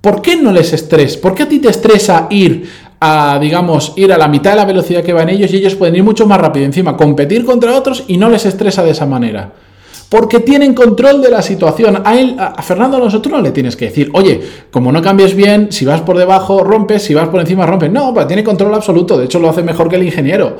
¿Por 0.00 0.22
qué 0.22 0.36
no 0.36 0.52
les 0.52 0.72
estresa? 0.72 1.20
¿Por 1.20 1.34
qué 1.34 1.42
a 1.42 1.48
ti 1.48 1.58
te 1.58 1.68
estresa 1.68 2.26
ir 2.30 2.68
a, 3.00 3.38
digamos, 3.40 3.92
ir 3.96 4.12
a 4.12 4.18
la 4.18 4.28
mitad 4.28 4.52
de 4.52 4.56
la 4.56 4.64
velocidad 4.64 5.02
que 5.02 5.12
van 5.12 5.28
ellos 5.28 5.52
y 5.52 5.56
ellos 5.56 5.74
pueden 5.74 5.96
ir 5.96 6.04
mucho 6.04 6.26
más 6.26 6.40
rápido 6.40 6.66
encima, 6.66 6.96
competir 6.96 7.44
contra 7.44 7.76
otros 7.76 8.04
y 8.08 8.16
no 8.16 8.28
les 8.28 8.46
estresa 8.46 8.82
de 8.82 8.90
esa 8.90 9.06
manera? 9.06 9.52
Porque 10.10 10.40
tienen 10.40 10.74
control 10.74 11.22
de 11.22 11.30
la 11.30 11.40
situación. 11.40 12.02
A 12.04 12.18
él, 12.18 12.36
a 12.38 12.60
Fernando 12.62 12.96
Alonso, 12.96 13.22
tú 13.22 13.30
no 13.30 13.40
le 13.40 13.52
tienes 13.52 13.76
que 13.76 13.86
decir, 13.86 14.10
oye, 14.12 14.40
como 14.70 14.90
no 14.90 15.00
cambies 15.00 15.34
bien, 15.34 15.70
si 15.70 15.86
vas 15.86 16.00
por 16.00 16.18
debajo 16.18 16.64
rompes, 16.64 17.04
si 17.04 17.14
vas 17.14 17.28
por 17.28 17.40
encima 17.40 17.64
rompes. 17.64 17.92
No, 17.92 18.12
tiene 18.26 18.42
control 18.42 18.74
absoluto, 18.74 19.16
de 19.16 19.26
hecho 19.26 19.38
lo 19.38 19.48
hace 19.48 19.62
mejor 19.62 19.88
que 19.88 19.96
el 19.96 20.02
ingeniero. 20.02 20.56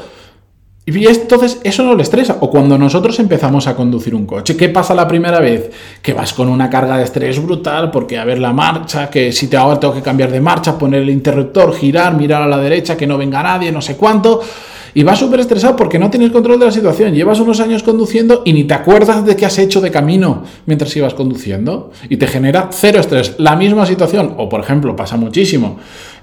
Y 0.98 1.06
entonces 1.06 1.60
eso 1.64 1.84
no 1.84 1.94
le 1.94 2.02
estresa. 2.02 2.38
O 2.40 2.50
cuando 2.50 2.76
nosotros 2.76 3.18
empezamos 3.18 3.66
a 3.66 3.76
conducir 3.76 4.14
un 4.14 4.26
coche, 4.26 4.56
¿qué 4.56 4.68
pasa 4.68 4.94
la 4.94 5.06
primera 5.06 5.40
vez? 5.40 5.70
Que 6.02 6.12
vas 6.12 6.32
con 6.32 6.48
una 6.48 6.68
carga 6.68 6.96
de 6.96 7.04
estrés 7.04 7.42
brutal 7.42 7.90
porque 7.90 8.18
a 8.18 8.24
ver 8.24 8.38
la 8.38 8.52
marcha, 8.52 9.08
que 9.08 9.32
si 9.32 9.48
te 9.48 9.56
ahora 9.56 9.78
tengo 9.78 9.94
que 9.94 10.02
cambiar 10.02 10.30
de 10.30 10.40
marcha, 10.40 10.78
poner 10.78 11.02
el 11.02 11.10
interruptor, 11.10 11.74
girar, 11.74 12.14
mirar 12.14 12.42
a 12.42 12.46
la 12.46 12.58
derecha, 12.58 12.96
que 12.96 13.06
no 13.06 13.16
venga 13.18 13.42
nadie, 13.42 13.72
no 13.72 13.80
sé 13.80 13.96
cuánto 13.96 14.40
y 14.94 15.02
vas 15.02 15.18
súper 15.18 15.40
estresado 15.40 15.76
porque 15.76 15.98
no 15.98 16.10
tienes 16.10 16.30
control 16.30 16.58
de 16.58 16.66
la 16.66 16.72
situación. 16.72 17.14
Llevas 17.14 17.40
unos 17.40 17.60
años 17.60 17.82
conduciendo 17.82 18.42
y 18.44 18.52
ni 18.52 18.64
te 18.64 18.74
acuerdas 18.74 19.24
de 19.24 19.36
qué 19.36 19.46
has 19.46 19.58
hecho 19.58 19.80
de 19.80 19.90
camino 19.90 20.44
mientras 20.66 20.94
ibas 20.96 21.14
conduciendo 21.14 21.92
y 22.08 22.16
te 22.16 22.26
genera 22.26 22.70
cero 22.72 23.00
estrés. 23.00 23.34
La 23.38 23.56
misma 23.56 23.86
situación, 23.86 24.34
o 24.36 24.48
por 24.48 24.60
ejemplo, 24.60 24.96
pasa 24.96 25.16
muchísimo. 25.16 25.78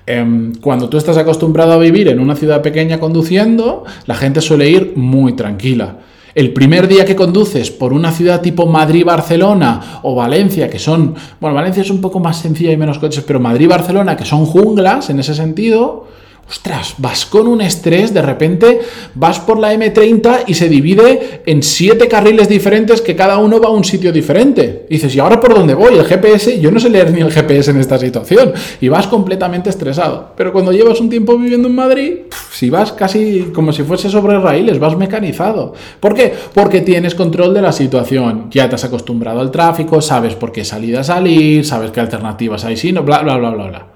Em, 0.10 0.54
cuando 0.62 0.88
tú 0.88 0.98
estás 0.98 1.18
acostumbrado 1.18 1.74
a 1.74 1.78
vivir 1.78 2.08
en 2.08 2.22
una 2.22 2.38
ciudad 2.38 2.62
pequeña 2.62 2.98
conduciendo, 2.98 3.84
la 4.06 4.16
gente 4.16 4.40
suele 4.40 4.70
ir 4.70 4.94
muy 4.96 5.34
tranquila. 5.34 5.98
El 6.34 6.54
primer 6.54 6.88
día 6.88 7.04
que 7.04 7.16
conduces 7.16 7.72
por 7.72 7.92
una 7.92 8.14
ciudad 8.14 8.40
tipo 8.40 8.66
Madrid, 8.66 9.04
Barcelona 9.04 10.00
o 10.04 10.16
Valencia, 10.16 10.70
que 10.70 10.80
son, 10.80 11.14
bueno, 11.42 11.56
Valencia 11.56 11.82
es 11.82 11.90
un 11.90 12.00
poco 12.00 12.22
más 12.22 12.38
sencilla 12.38 12.72
y 12.72 12.78
menos 12.78 13.00
coches, 13.00 13.22
pero 13.28 13.42
Madrid, 13.42 13.68
Barcelona, 13.68 14.16
que 14.16 14.24
son 14.24 14.46
junglas 14.46 15.10
en 15.10 15.20
ese 15.20 15.36
sentido, 15.36 16.08
Ostras, 16.50 16.96
vas 16.98 17.26
con 17.26 17.46
un 17.46 17.60
estrés, 17.60 18.14
de 18.14 18.22
repente 18.22 18.80
vas 19.16 19.38
por 19.38 19.60
la 19.60 19.74
M30 19.74 20.46
y 20.48 20.54
se 20.54 20.70
divide 20.70 21.42
en 21.46 21.62
siete 21.62 22.08
carriles 22.08 22.48
diferentes 22.48 23.02
que 23.02 23.18
cada 23.18 23.38
uno 23.38 23.60
va 23.60 23.68
a 23.68 23.72
un 23.72 23.84
sitio 23.84 24.14
diferente. 24.14 24.86
dices, 24.90 25.14
¿y 25.14 25.20
ahora 25.20 25.42
por 25.42 25.54
dónde 25.54 25.74
voy? 25.74 25.96
El 25.96 26.06
GPS, 26.06 26.58
yo 26.62 26.72
no 26.72 26.80
sé 26.80 26.90
leer 26.90 27.12
ni 27.12 27.20
el 27.20 27.32
GPS 27.32 27.72
en 27.72 27.82
esta 27.82 28.00
situación. 28.00 28.54
Y 28.80 28.88
vas 28.88 29.08
completamente 29.08 29.70
estresado. 29.70 30.32
Pero 30.38 30.54
cuando 30.54 30.72
llevas 30.72 31.02
un 31.02 31.10
tiempo 31.10 31.38
viviendo 31.38 31.68
en 31.68 31.76
Madrid, 31.76 32.14
si 32.54 32.70
vas 32.70 32.94
casi 32.94 33.52
como 33.54 33.74
si 33.74 33.84
fuese 33.84 34.10
sobre 34.10 34.40
raíles, 34.40 34.80
vas 34.80 34.96
mecanizado. 34.96 35.74
¿Por 36.00 36.14
qué? 36.14 36.34
Porque 36.54 36.80
tienes 36.80 37.14
control 37.14 37.54
de 37.54 37.62
la 37.62 37.74
situación. 37.74 38.48
Ya 38.52 38.70
te 38.70 38.76
has 38.76 38.86
acostumbrado 38.86 39.42
al 39.42 39.52
tráfico, 39.52 40.02
sabes 40.02 40.36
por 40.36 40.54
qué 40.54 40.64
salida 40.64 41.04
salir, 41.04 41.66
sabes 41.66 41.92
qué 41.92 42.00
alternativas 42.00 42.64
hay, 42.64 42.78
si 42.78 42.94
no, 42.94 43.04
bla, 43.04 43.20
bla, 43.20 43.38
bla, 43.38 43.50
bla, 43.50 43.68
bla. 43.68 43.88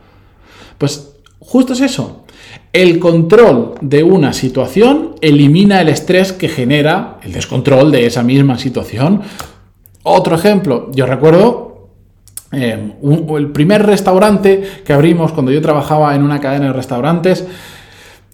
Pues 0.77 1.13
justo 1.39 1.73
es 1.73 1.81
eso. 1.81 2.20
El 2.73 2.99
control 2.99 3.75
de 3.81 4.03
una 4.03 4.31
situación 4.31 5.15
elimina 5.19 5.81
el 5.81 5.89
estrés 5.89 6.31
que 6.31 6.47
genera 6.47 7.17
el 7.21 7.33
descontrol 7.33 7.91
de 7.91 8.05
esa 8.05 8.23
misma 8.23 8.57
situación. 8.57 9.21
Otro 10.03 10.35
ejemplo, 10.35 10.89
yo 10.93 11.05
recuerdo 11.05 11.89
eh, 12.53 12.93
el 13.37 13.51
primer 13.51 13.85
restaurante 13.85 14.63
que 14.85 14.93
abrimos 14.93 15.33
cuando 15.33 15.51
yo 15.51 15.61
trabajaba 15.61 16.15
en 16.15 16.23
una 16.23 16.39
cadena 16.39 16.67
de 16.67 16.73
restaurantes 16.73 17.45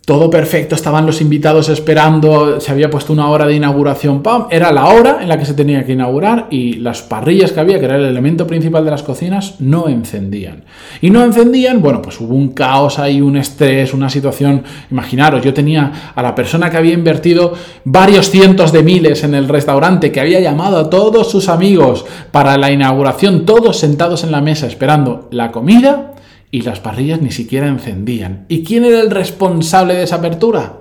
todo 0.08 0.30
perfecto, 0.30 0.74
estaban 0.74 1.06
los 1.06 1.20
invitados 1.20 1.68
esperando, 1.68 2.62
se 2.62 2.72
había 2.72 2.90
puesto 2.90 3.12
una 3.12 3.28
hora 3.28 3.46
de 3.46 3.56
inauguración, 3.56 4.24
¡pam! 4.24 4.46
Era 4.50 4.72
la 4.72 4.86
hora 4.86 5.18
en 5.22 5.28
la 5.28 5.38
que 5.38 5.44
se 5.44 5.54
tenía 5.54 5.86
que 5.86 5.92
inaugurar 5.92 6.48
y 6.50 6.76
las 6.76 7.02
parrillas 7.02 7.52
que 7.52 7.60
había, 7.60 7.78
que 7.78 7.84
era 7.84 7.98
el 7.98 8.06
elemento 8.06 8.48
principal 8.48 8.86
de 8.86 8.92
las 8.92 9.04
cocinas, 9.04 9.56
no 9.60 9.90
encendían. 9.90 10.64
Y 11.02 11.10
no 11.10 11.26
encendían, 11.26 11.82
bueno, 11.82 12.02
pues 12.02 12.22
hubo 12.22 12.36
un 12.36 12.54
caos 12.54 13.00
ahí, 13.00 13.20
un 13.20 13.36
estrés, 13.36 13.94
una 13.94 14.10
situación, 14.10 14.64
imaginaros, 14.90 15.44
yo 15.44 15.54
tenía 15.54 16.14
a 16.16 16.24
la 16.24 16.34
persona 16.34 16.70
que 16.70 16.78
había 16.78 16.94
invertido 16.94 17.52
varios 17.84 18.30
cientos 18.30 18.72
de 18.72 18.84
miles 18.84 19.26
en 19.26 19.36
el 19.36 19.50
restaurante, 19.50 20.14
que 20.14 20.22
había 20.22 20.40
llamado 20.40 20.78
a 20.78 20.90
todos 20.90 21.30
sus 21.30 21.50
amigos 21.50 22.06
para 22.32 22.58
la 22.58 22.72
inauguración, 22.72 23.46
todos 23.46 23.78
sentados 23.78 24.24
en 24.24 24.32
la 24.32 24.40
mesa 24.40 24.68
esperando 24.68 25.28
la 25.32 25.52
comida 25.52 26.14
y 26.52 26.62
las 26.62 26.80
parrillas 26.80 27.22
ni 27.22 27.32
siquiera 27.32 27.68
encendían. 27.68 28.46
¿Y 28.48 28.64
quién 28.64 28.86
era 28.86 29.02
el 29.02 29.12
responsable 29.12 29.96
de 29.96 30.04
esa 30.04 30.18
apertura? 30.18 30.78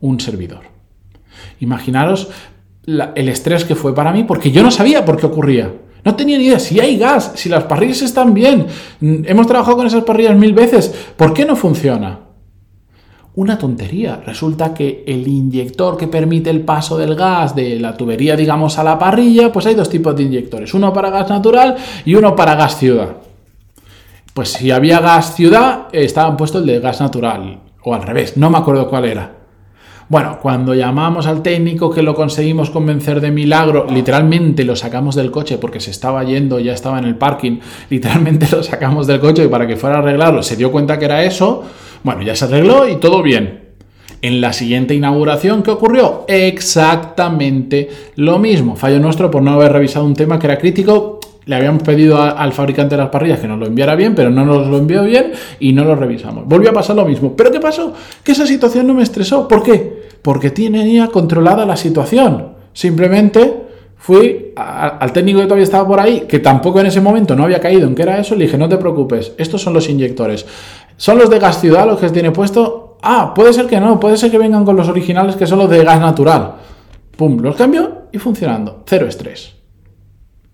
Un 0.00 0.20
servidor. 0.20 0.62
Imaginaros 1.60 2.28
el 2.86 3.28
estrés 3.28 3.64
que 3.64 3.76
fue 3.76 3.94
para 3.94 4.12
mí 4.12 4.24
porque 4.24 4.50
yo 4.50 4.62
no 4.62 4.70
sabía 4.70 5.04
por 5.04 5.16
qué 5.16 5.26
ocurría. 5.26 5.72
No 6.04 6.16
tenía 6.16 6.36
ni 6.36 6.46
idea 6.46 6.58
si 6.58 6.80
hay 6.80 6.98
gas, 6.98 7.32
si 7.36 7.48
las 7.48 7.64
parrillas 7.64 8.02
están 8.02 8.34
bien. 8.34 8.66
Hemos 9.00 9.46
trabajado 9.46 9.76
con 9.76 9.86
esas 9.86 10.02
parrillas 10.02 10.36
mil 10.36 10.52
veces. 10.52 10.92
¿Por 11.16 11.32
qué 11.32 11.44
no 11.44 11.54
funciona? 11.54 12.18
Una 13.34 13.56
tontería. 13.56 14.20
Resulta 14.26 14.74
que 14.74 15.04
el 15.06 15.26
inyector 15.28 15.96
que 15.96 16.08
permite 16.08 16.50
el 16.50 16.62
paso 16.62 16.98
del 16.98 17.14
gas 17.14 17.54
de 17.54 17.78
la 17.78 17.96
tubería, 17.96 18.34
digamos, 18.34 18.78
a 18.78 18.84
la 18.84 18.98
parrilla, 18.98 19.52
pues 19.52 19.66
hay 19.66 19.74
dos 19.74 19.88
tipos 19.88 20.16
de 20.16 20.24
inyectores. 20.24 20.74
Uno 20.74 20.92
para 20.92 21.10
gas 21.10 21.30
natural 21.30 21.76
y 22.04 22.16
uno 22.16 22.34
para 22.34 22.56
gas 22.56 22.76
ciudad. 22.76 23.16
Pues 24.34 24.52
si 24.52 24.70
había 24.70 25.00
gas 25.00 25.34
ciudad, 25.34 25.88
estaban 25.92 26.38
puesto 26.38 26.58
el 26.58 26.66
de 26.66 26.80
gas 26.80 27.00
natural. 27.00 27.60
O 27.82 27.94
al 27.94 28.02
revés, 28.02 28.38
no 28.38 28.48
me 28.48 28.56
acuerdo 28.56 28.88
cuál 28.88 29.04
era. 29.04 29.42
Bueno, 30.08 30.38
cuando 30.40 30.74
llamamos 30.74 31.26
al 31.26 31.42
técnico 31.42 31.90
que 31.90 32.02
lo 32.02 32.14
conseguimos 32.14 32.70
convencer 32.70 33.20
de 33.20 33.30
milagro, 33.30 33.86
literalmente 33.90 34.64
lo 34.64 34.74
sacamos 34.74 35.14
del 35.16 35.30
coche 35.30 35.58
porque 35.58 35.80
se 35.80 35.90
estaba 35.90 36.24
yendo, 36.24 36.58
ya 36.60 36.72
estaba 36.72 36.98
en 36.98 37.04
el 37.04 37.16
parking, 37.16 37.58
literalmente 37.90 38.46
lo 38.50 38.62
sacamos 38.62 39.06
del 39.06 39.20
coche 39.20 39.48
para 39.48 39.66
que 39.66 39.76
fuera 39.76 39.96
a 39.96 39.98
arreglarlo, 39.98 40.42
se 40.42 40.56
dio 40.56 40.72
cuenta 40.72 40.98
que 40.98 41.04
era 41.04 41.24
eso, 41.24 41.64
bueno, 42.02 42.22
ya 42.22 42.34
se 42.34 42.46
arregló 42.46 42.88
y 42.88 42.96
todo 42.96 43.22
bien. 43.22 43.60
En 44.22 44.40
la 44.40 44.52
siguiente 44.52 44.94
inauguración, 44.94 45.62
¿qué 45.62 45.70
ocurrió? 45.72 46.24
Exactamente 46.28 47.90
lo 48.16 48.38
mismo. 48.38 48.76
Fallo 48.76 49.00
nuestro 49.00 49.30
por 49.30 49.42
no 49.42 49.52
haber 49.52 49.72
revisado 49.72 50.04
un 50.04 50.14
tema 50.14 50.38
que 50.38 50.46
era 50.46 50.58
crítico 50.58 51.20
le 51.44 51.56
habíamos 51.56 51.82
pedido 51.82 52.20
al 52.20 52.52
fabricante 52.52 52.94
de 52.94 53.02
las 53.02 53.10
parrillas 53.10 53.40
que 53.40 53.48
nos 53.48 53.58
lo 53.58 53.66
enviara 53.66 53.94
bien, 53.94 54.14
pero 54.14 54.30
no 54.30 54.44
nos 54.44 54.66
lo 54.66 54.78
envió 54.78 55.02
bien 55.04 55.32
y 55.58 55.72
no 55.72 55.84
lo 55.84 55.96
revisamos. 55.96 56.46
Volvió 56.46 56.70
a 56.70 56.72
pasar 56.72 56.96
lo 56.96 57.04
mismo. 57.04 57.34
¿Pero 57.36 57.50
qué 57.50 57.60
pasó? 57.60 57.92
Que 58.22 58.32
esa 58.32 58.46
situación 58.46 58.86
no 58.86 58.94
me 58.94 59.02
estresó. 59.02 59.48
¿Por 59.48 59.62
qué? 59.62 60.08
Porque 60.22 60.50
tenía 60.50 61.08
controlada 61.08 61.66
la 61.66 61.76
situación. 61.76 62.52
Simplemente 62.72 63.62
fui 63.96 64.52
al 64.56 65.12
técnico 65.12 65.38
que 65.40 65.44
todavía 65.44 65.64
estaba 65.64 65.86
por 65.86 66.00
ahí, 66.00 66.22
que 66.28 66.40
tampoco 66.40 66.80
en 66.80 66.86
ese 66.86 67.00
momento 67.00 67.36
no 67.36 67.44
había 67.44 67.60
caído 67.60 67.86
en 67.86 67.94
qué 67.94 68.02
era 68.02 68.18
eso, 68.18 68.34
le 68.34 68.46
dije, 68.46 68.58
no 68.58 68.68
te 68.68 68.76
preocupes, 68.76 69.32
estos 69.38 69.62
son 69.62 69.74
los 69.74 69.88
inyectores. 69.88 70.44
¿Son 70.96 71.18
los 71.18 71.30
de 71.30 71.38
gas 71.38 71.60
ciudad 71.60 71.86
los 71.86 72.00
que 72.00 72.10
tiene 72.10 72.32
puesto? 72.32 72.98
Ah, 73.02 73.32
puede 73.34 73.52
ser 73.52 73.66
que 73.66 73.80
no, 73.80 74.00
puede 74.00 74.16
ser 74.16 74.30
que 74.30 74.38
vengan 74.38 74.64
con 74.64 74.76
los 74.76 74.88
originales 74.88 75.36
que 75.36 75.46
son 75.46 75.60
los 75.60 75.70
de 75.70 75.84
gas 75.84 76.00
natural. 76.00 76.54
Pum, 77.16 77.38
los 77.40 77.54
cambio 77.54 78.02
y 78.12 78.18
funcionando. 78.18 78.82
Cero 78.86 79.06
estrés. 79.06 79.61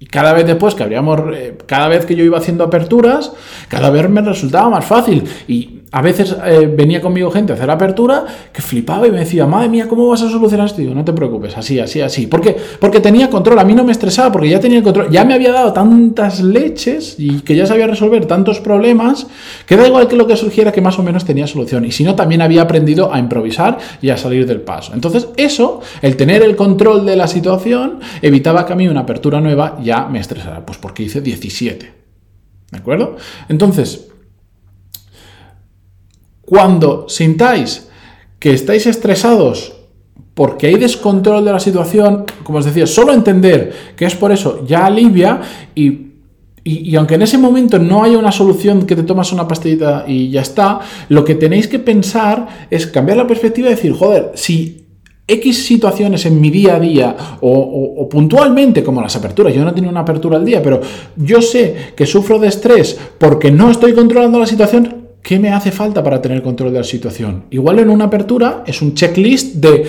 Y 0.01 0.07
cada 0.07 0.33
vez 0.33 0.47
después 0.47 0.75
que 0.75 0.85
habríamos, 0.85 1.21
eh, 1.35 1.59
cada 1.67 1.89
vez 1.89 2.07
que 2.07 2.15
yo 2.15 2.25
iba 2.25 2.39
haciendo 2.39 2.65
aperturas, 2.65 3.33
cada 3.69 3.91
vez 3.91 4.09
me 4.09 4.21
resultaba 4.21 4.71
más 4.71 4.85
fácil. 4.85 5.25
Y 5.49 5.78
a 5.91 6.03
veces 6.03 6.37
eh, 6.45 6.67
venía 6.67 7.01
conmigo 7.01 7.31
gente 7.31 7.53
a 7.53 7.57
hacer 7.57 7.71
apertura 7.71 8.27
que 8.53 8.61
flipaba 8.61 9.07
y 9.07 9.11
me 9.11 9.21
decía, 9.21 9.47
madre 9.47 9.69
mía, 9.69 9.89
¿cómo 9.89 10.07
vas 10.09 10.21
a 10.23 10.29
solucionar 10.29 10.67
esto? 10.67 10.83
Y 10.83 10.87
no 10.87 11.05
te 11.05 11.13
preocupes, 11.13 11.57
así, 11.57 11.79
así, 11.81 12.01
así. 12.01 12.27
¿Por 12.27 12.41
qué? 12.41 12.57
Porque 12.79 13.01
tenía 13.01 13.31
control, 13.31 13.59
a 13.59 13.65
mí 13.65 13.75
no 13.75 13.85
me 13.85 13.93
estresaba, 13.93 14.31
porque 14.31 14.51
ya 14.51 14.61
tenía 14.61 14.79
el 14.79 14.85
control, 14.85 15.11
ya 15.11 15.25
me 15.25 15.35
había 15.35 15.53
dado 15.53 15.73
tantas 15.73 16.41
leches 16.41 17.17
y 17.19 17.41
que 17.41 17.57
ya 17.57 17.67
sabía 17.67 17.87
resolver 17.87 18.27
tantos 18.27 18.61
problemas, 18.61 19.27
que 19.67 19.77
da 19.77 19.87
igual 19.87 20.09
que 20.09 20.17
lo 20.17 20.27
que 20.27 20.37
surgiera, 20.37 20.73
que 20.73 20.83
más 20.83 20.99
o 20.99 21.03
menos 21.03 21.25
tenía 21.25 21.47
solución. 21.47 21.87
Y 21.87 21.93
si 21.93 22.05
no, 22.05 22.15
también 22.15 22.43
había 22.43 22.63
aprendido 22.63 23.13
a 23.13 23.19
improvisar 23.19 23.79
y 24.03 24.11
a 24.11 24.17
salir 24.19 24.47
del 24.47 24.61
paso. 24.61 24.93
Entonces, 24.93 25.29
eso, 25.37 25.81
el 26.03 26.17
tener 26.17 26.43
el 26.43 26.55
control 26.55 27.07
de 27.07 27.17
la 27.17 27.27
situación, 27.27 28.01
evitaba 28.21 28.67
que 28.67 28.75
a 28.75 28.77
mí 28.77 28.89
una 28.89 29.01
apertura 29.01 29.41
nueva 29.41 29.79
ya 29.83 30.07
me 30.07 30.21
estresara, 30.21 30.67
pues 30.67 30.77
porque 30.77 31.05
hice 31.05 31.23
17. 31.23 31.93
¿De 32.71 32.79
acuerdo? 32.79 33.17
Entonces, 33.49 34.08
cuando 36.49 37.09
sintáis 37.09 37.89
que 38.39 38.53
estáis 38.53 38.87
estresados 38.87 39.75
porque 40.35 40.69
hay 40.69 40.77
descontrol 40.77 41.45
de 41.45 41.53
la 41.53 41.59
situación, 41.59 42.25
como 42.45 42.59
os 42.59 42.65
decía, 42.65 42.87
solo 42.87 43.13
entender 43.13 43.73
que 43.97 44.05
es 44.05 44.15
por 44.15 44.31
eso 44.31 44.65
ya 44.65 44.87
alivia 44.87 45.41
y, 45.75 46.13
y, 46.63 46.95
aunque 46.95 47.17
en 47.17 47.23
ese 47.23 47.39
momento 47.39 47.79
no 47.81 48.05
haya 48.05 48.19
una 48.19 48.31
solución 48.31 48.87
que 48.87 48.95
te 48.95 49.03
tomas 49.03 49.33
una 49.33 49.49
pastillita 49.49 50.05
y 50.07 50.31
ya 50.31 50.43
está, 50.43 50.79
lo 51.09 51.25
que 51.25 51.35
tenéis 51.35 51.67
que 51.67 51.81
pensar 51.81 52.69
es 52.71 52.87
cambiar 52.87 53.19
la 53.19 53.27
perspectiva 53.27 53.67
y 53.67 53.71
decir, 53.71 53.93
joder, 53.93 54.31
si 54.35 54.85
X 55.27 55.67
situaciones 55.67 56.25
en 56.25 56.41
mi 56.41 56.51
día 56.51 56.77
a 56.77 56.81
día 56.81 57.17
o, 57.41 57.51
o, 57.99 58.09
puntualmente 58.09 58.83
como 58.83 59.03
las 59.03 59.15
aperturas, 59.17 59.53
yo 59.53 59.65
no 59.65 59.75
tengo 59.75 59.91
una 59.91 60.01
apertura 60.01 60.39
al 60.39 60.45
día, 60.45 60.63
pero 60.63 60.81
yo 61.17 61.43
sé 61.43 61.93
que 61.95 62.07
sufro 62.07 62.39
de 62.39 62.49
estrés 62.49 62.99
porque 63.19 63.51
no 63.51 63.71
estoy 63.71 63.93
controlando 63.93 64.39
la 64.39 64.47
situación, 64.47 64.98
¿Qué 65.29 65.39
me 65.39 65.51
hace 65.51 65.73
falta 65.73 66.03
para 66.03 66.23
tener 66.23 66.43
control 66.43 66.73
de 66.73 66.79
la 66.79 66.85
situación? 66.85 67.45
Igual 67.51 67.81
en 67.81 67.91
una 67.91 68.07
apertura 68.07 68.65
es 68.67 68.81
un 68.81 68.95
checklist 68.95 69.57
de 69.57 69.87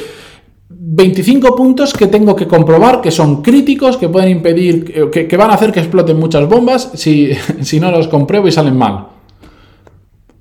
25 0.67 1.55
puntos 1.55 1.93
que 1.93 2.07
tengo 2.07 2.35
que 2.35 2.45
comprobar 2.45 2.99
que 2.99 3.09
son 3.09 3.41
críticos, 3.41 3.95
que 3.95 4.09
pueden 4.09 4.31
impedir, 4.31 5.09
que, 5.09 5.37
van 5.37 5.49
a 5.49 5.53
hacer 5.53 5.71
que 5.71 5.79
exploten 5.79 6.19
muchas 6.19 6.45
bombas 6.45 6.91
si, 6.95 7.31
si 7.61 7.79
no 7.79 7.89
los 7.89 8.09
compruebo 8.09 8.49
y 8.49 8.51
salen 8.51 8.75
mal. 8.75 9.07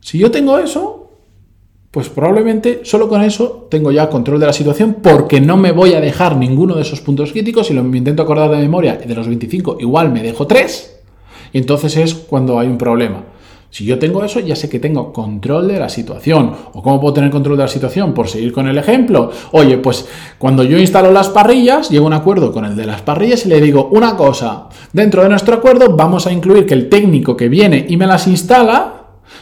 Si 0.01 0.19
yo 0.19 0.33
tengo 0.33 0.59
eso, 0.59 1.13
pues 1.93 2.09
probablemente 2.09 2.81
solo 2.83 3.09
con 3.09 3.23
eso 3.23 3.69
tengo 3.71 3.93
ya 3.93 4.11
control 4.11 4.41
de 4.41 4.47
la 4.47 4.53
situación 4.53 4.97
porque 5.01 5.41
no 5.41 5.57
me 5.57 5.71
voy 5.71 5.95
a 5.95 6.01
dejar 6.01 6.37
ninguno 6.37 6.75
de 6.75 6.83
esos 6.83 7.01
puntos 7.03 7.31
críticos. 7.31 7.69
Si 7.69 7.73
lo 7.73 7.83
intento 7.83 8.25
acordar 8.25 8.51
de 8.51 8.57
memoria 8.57 8.97
de 8.97 9.15
los 9.15 9.29
25, 9.29 9.77
igual 9.79 10.11
me 10.11 10.25
dejo 10.25 10.49
3. 10.49 11.01
Y 11.53 11.59
entonces 11.59 11.97
es 11.97 12.15
cuando 12.15 12.59
hay 12.59 12.67
un 12.67 12.79
problema. 12.79 13.38
Si 13.71 13.85
yo 13.85 13.99
tengo 13.99 14.25
eso, 14.25 14.41
ya 14.41 14.57
sé 14.57 14.69
que 14.71 14.81
tengo 14.81 15.13
control 15.13 15.69
de 15.69 15.79
la 15.79 15.91
situación. 15.91 16.55
¿O 16.73 16.83
cómo 16.83 17.01
puedo 17.01 17.15
tener 17.15 17.31
control 17.31 17.59
de 17.59 17.65
la 17.65 17.69
situación? 17.69 18.15
Por 18.15 18.29
seguir 18.29 18.53
con 18.53 18.67
el 18.67 18.79
ejemplo. 18.79 19.31
Oye, 19.53 19.77
pues 19.77 20.07
cuando 20.39 20.63
yo 20.65 20.79
instalo 20.79 21.13
las 21.13 21.29
parrillas, 21.29 21.91
llego 21.91 22.07
a 22.07 22.09
un 22.09 22.15
acuerdo 22.15 22.51
con 22.53 22.65
el 22.65 22.75
de 22.75 22.87
las 22.87 23.03
parrillas 23.03 23.45
y 23.45 23.49
le 23.51 23.61
digo 23.61 23.91
una 23.93 24.17
cosa. 24.17 24.69
Dentro 24.93 25.23
de 25.23 25.29
nuestro 25.29 25.57
acuerdo 25.57 25.95
vamos 25.95 26.27
a 26.27 26.33
incluir 26.33 26.65
que 26.65 26.75
el 26.75 26.89
técnico 26.89 27.37
que 27.37 27.49
viene 27.49 27.85
y 27.89 27.99
me 27.99 28.07
las 28.07 28.27
instala 28.27 28.95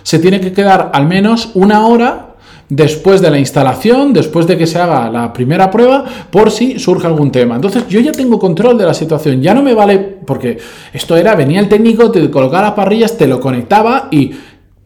se 0.02 0.18
tiene 0.18 0.40
que 0.40 0.52
quedar 0.52 0.90
al 0.92 1.06
menos 1.06 1.50
una 1.54 1.86
hora 1.86 2.25
después 2.68 3.20
de 3.20 3.30
la 3.30 3.38
instalación, 3.38 4.12
después 4.12 4.46
de 4.46 4.56
que 4.56 4.66
se 4.66 4.78
haga 4.78 5.10
la 5.10 5.32
primera 5.32 5.70
prueba, 5.70 6.04
por 6.30 6.50
si 6.50 6.78
surge 6.78 7.06
algún 7.06 7.30
tema. 7.30 7.54
Entonces 7.54 7.86
yo 7.88 8.00
ya 8.00 8.12
tengo 8.12 8.38
control 8.38 8.76
de 8.76 8.84
la 8.84 8.94
situación, 8.94 9.40
ya 9.40 9.54
no 9.54 9.62
me 9.62 9.74
vale, 9.74 9.98
porque 9.98 10.58
esto 10.92 11.16
era, 11.16 11.34
venía 11.34 11.60
el 11.60 11.68
técnico, 11.68 12.10
te 12.10 12.30
colocaba 12.30 12.68
las 12.68 12.72
parrillas, 12.72 13.16
te 13.16 13.26
lo 13.26 13.40
conectaba 13.40 14.08
y 14.10 14.32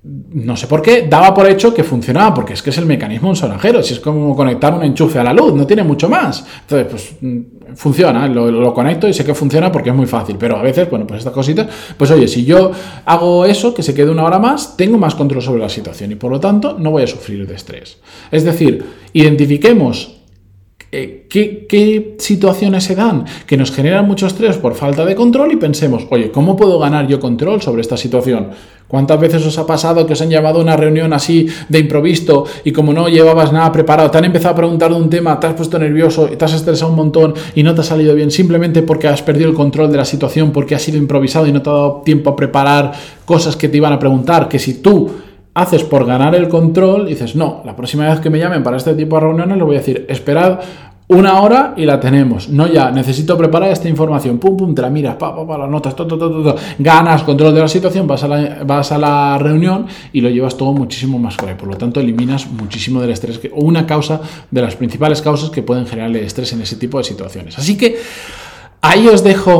no 0.02 0.56
sé 0.56 0.66
por 0.66 0.80
qué, 0.80 1.06
daba 1.08 1.34
por 1.34 1.46
hecho 1.46 1.74
que 1.74 1.84
funcionaba, 1.84 2.32
porque 2.32 2.54
es 2.54 2.62
que 2.62 2.70
es 2.70 2.78
el 2.78 2.86
mecanismo 2.86 3.28
de 3.28 3.30
un 3.30 3.36
sonajero, 3.36 3.82
si 3.82 3.92
es 3.94 4.00
como 4.00 4.34
conectar 4.34 4.72
un 4.72 4.82
enchufe 4.82 5.18
a 5.18 5.24
la 5.24 5.34
luz, 5.34 5.52
no 5.54 5.66
tiene 5.66 5.82
mucho 5.82 6.08
más. 6.08 6.44
Entonces, 6.62 6.86
pues 6.90 7.16
mm, 7.20 7.74
funciona, 7.76 8.26
lo, 8.26 8.72
conecto 8.72 9.06
y 9.06 9.12
sé 9.12 9.24
que 9.24 9.34
funciona 9.34 9.70
porque 9.70 9.90
es 9.90 9.96
muy 9.96 10.06
fácil, 10.06 10.36
pero 10.38 10.56
a 10.56 10.62
veces, 10.62 10.88
bueno, 10.88 11.06
pues 11.06 11.18
estas 11.18 11.34
cositas, 11.34 11.68
pues 11.98 12.10
oye, 12.10 12.28
si 12.28 12.44
yo 12.44 12.70
hago 13.04 13.44
eso, 13.44 13.74
que 13.74 13.82
se 13.82 13.92
quede 13.92 14.10
una 14.10 14.24
hora 14.24 14.38
más, 14.38 14.76
tengo 14.76 14.96
más 14.96 15.14
control 15.14 15.42
sobre 15.42 15.60
la 15.60 15.68
situación 15.68 16.12
y 16.12 16.14
por 16.14 16.30
lo 16.30 16.40
tanto 16.40 16.76
no 16.78 16.92
voy 16.92 17.02
a 17.02 17.06
sufrir 17.06 17.46
de 17.46 17.54
estrés. 17.54 17.98
Es 18.30 18.44
decir, 18.44 18.82
identifiquemos 19.12 20.20
eh, 20.92 21.28
¿qué, 21.30 22.16
situaciones 22.18 22.82
se 22.82 22.96
dan 22.96 23.24
que 23.46 23.56
nos 23.56 23.70
generan 23.70 24.08
mucho 24.08 24.26
estrés 24.26 24.56
por 24.56 24.74
falta 24.74 25.04
de 25.04 25.14
control 25.14 25.52
y 25.52 25.56
pensemos, 25.56 26.06
oye, 26.10 26.32
¿cómo 26.32 26.56
puedo 26.56 26.80
ganar 26.80 27.06
yo 27.06 27.20
control 27.20 27.62
sobre 27.62 27.82
esta 27.82 27.96
situación? 27.96 28.50
¿Cuántas 28.90 29.20
veces 29.20 29.46
os 29.46 29.56
ha 29.56 29.64
pasado 29.64 30.04
que 30.04 30.14
os 30.14 30.20
han 30.20 30.30
llamado 30.30 30.58
a 30.58 30.62
una 30.62 30.76
reunión 30.76 31.12
así 31.12 31.46
de 31.68 31.78
improviso 31.78 32.44
y 32.64 32.72
como 32.72 32.92
no 32.92 33.08
llevabas 33.08 33.52
nada 33.52 33.70
preparado, 33.70 34.10
te 34.10 34.18
han 34.18 34.24
empezado 34.24 34.54
a 34.54 34.56
preguntar 34.56 34.90
de 34.90 34.96
un 34.96 35.08
tema, 35.08 35.38
te 35.38 35.46
has 35.46 35.54
puesto 35.54 35.78
nervioso, 35.78 36.26
te 36.26 36.44
has 36.44 36.54
estresado 36.54 36.90
un 36.90 36.96
montón 36.96 37.34
y 37.54 37.62
no 37.62 37.72
te 37.72 37.82
ha 37.82 37.84
salido 37.84 38.16
bien 38.16 38.32
simplemente 38.32 38.82
porque 38.82 39.06
has 39.06 39.22
perdido 39.22 39.48
el 39.48 39.54
control 39.54 39.92
de 39.92 39.98
la 39.98 40.04
situación, 40.04 40.50
porque 40.50 40.74
has 40.74 40.82
sido 40.82 40.98
improvisado 40.98 41.46
y 41.46 41.52
no 41.52 41.62
te 41.62 41.70
ha 41.70 41.72
dado 41.72 42.02
tiempo 42.04 42.30
a 42.30 42.34
preparar 42.34 42.90
cosas 43.24 43.54
que 43.54 43.68
te 43.68 43.76
iban 43.76 43.92
a 43.92 44.00
preguntar, 44.00 44.48
que 44.48 44.58
si 44.58 44.82
tú 44.82 45.08
haces 45.54 45.84
por 45.84 46.04
ganar 46.04 46.34
el 46.34 46.48
control, 46.48 47.06
dices, 47.06 47.36
no, 47.36 47.62
la 47.64 47.76
próxima 47.76 48.08
vez 48.08 48.18
que 48.18 48.28
me 48.28 48.40
llamen 48.40 48.64
para 48.64 48.76
este 48.76 48.94
tipo 48.94 49.14
de 49.14 49.20
reuniones 49.22 49.56
le 49.56 49.62
voy 49.62 49.76
a 49.76 49.78
decir, 49.78 50.04
esperad 50.08 50.58
una 51.10 51.40
hora 51.40 51.74
y 51.76 51.84
la 51.84 51.98
tenemos. 51.98 52.48
No 52.48 52.68
ya, 52.68 52.90
necesito 52.92 53.36
preparar 53.36 53.72
esta 53.72 53.88
información. 53.88 54.38
Pum, 54.38 54.56
pum, 54.56 54.74
te 54.74 54.82
la 54.82 54.90
miras, 54.90 55.16
pa, 55.16 55.34
pa, 55.34 55.44
pa, 55.44 55.58
las 55.58 55.68
notas, 55.68 55.96
todo, 55.96 56.06
todo, 56.06 56.30
todo, 56.30 56.56
Ganas 56.78 57.24
control 57.24 57.52
de 57.52 57.60
la 57.60 57.68
situación, 57.68 58.06
vas 58.06 58.22
a 58.22 58.28
la, 58.28 58.62
vas 58.64 58.92
a 58.92 58.98
la 58.98 59.36
reunión 59.38 59.86
y 60.12 60.20
lo 60.20 60.28
llevas 60.28 60.56
todo 60.56 60.72
muchísimo 60.72 61.18
más 61.18 61.36
claro. 61.36 61.56
Por 61.56 61.68
lo 61.68 61.76
tanto, 61.76 61.98
eliminas 61.98 62.48
muchísimo 62.48 63.00
del 63.00 63.10
estrés, 63.10 63.40
o 63.52 63.64
una 63.64 63.86
causa 63.86 64.20
de 64.50 64.62
las 64.62 64.76
principales 64.76 65.20
causas 65.20 65.50
que 65.50 65.62
pueden 65.62 65.84
generar 65.86 66.10
el 66.10 66.16
estrés 66.16 66.52
en 66.52 66.62
ese 66.62 66.76
tipo 66.76 66.98
de 66.98 67.04
situaciones. 67.04 67.58
Así 67.58 67.76
que 67.76 67.98
ahí 68.80 69.08
os 69.08 69.24
dejo 69.24 69.58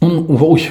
un... 0.00 0.26
Uy, 0.28 0.62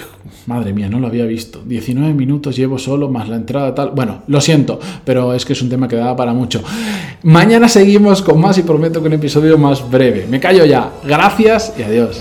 Madre 0.50 0.74
mía, 0.74 0.90
no 0.90 1.00
lo 1.00 1.06
había 1.06 1.26
visto. 1.26 1.62
19 1.64 2.12
minutos 2.16 2.56
llevo 2.56 2.80
solo, 2.80 3.08
más 3.08 3.30
la 3.30 3.36
entrada 3.36 3.76
tal. 3.76 3.92
Bueno, 3.92 4.24
lo 4.26 4.42
siento, 4.42 4.80
pero 5.06 5.36
es 5.36 5.46
que 5.46 5.54
es 5.54 5.62
un 5.62 5.70
tema 5.70 5.88
que 5.88 5.96
da 5.96 6.16
para 6.16 6.34
mucho. 6.34 6.64
Mañana 7.22 7.70
seguimos 7.70 8.24
con 8.24 8.42
más 8.42 8.58
y 8.58 8.64
prometo 8.64 9.00
que 9.00 9.10
un 9.10 9.14
episodio 9.14 9.60
más 9.60 9.88
breve. 9.88 10.26
Me 10.28 10.40
callo 10.40 10.66
ya. 10.66 10.92
Gracias 11.04 11.76
y 11.78 11.84
adiós. 11.84 12.20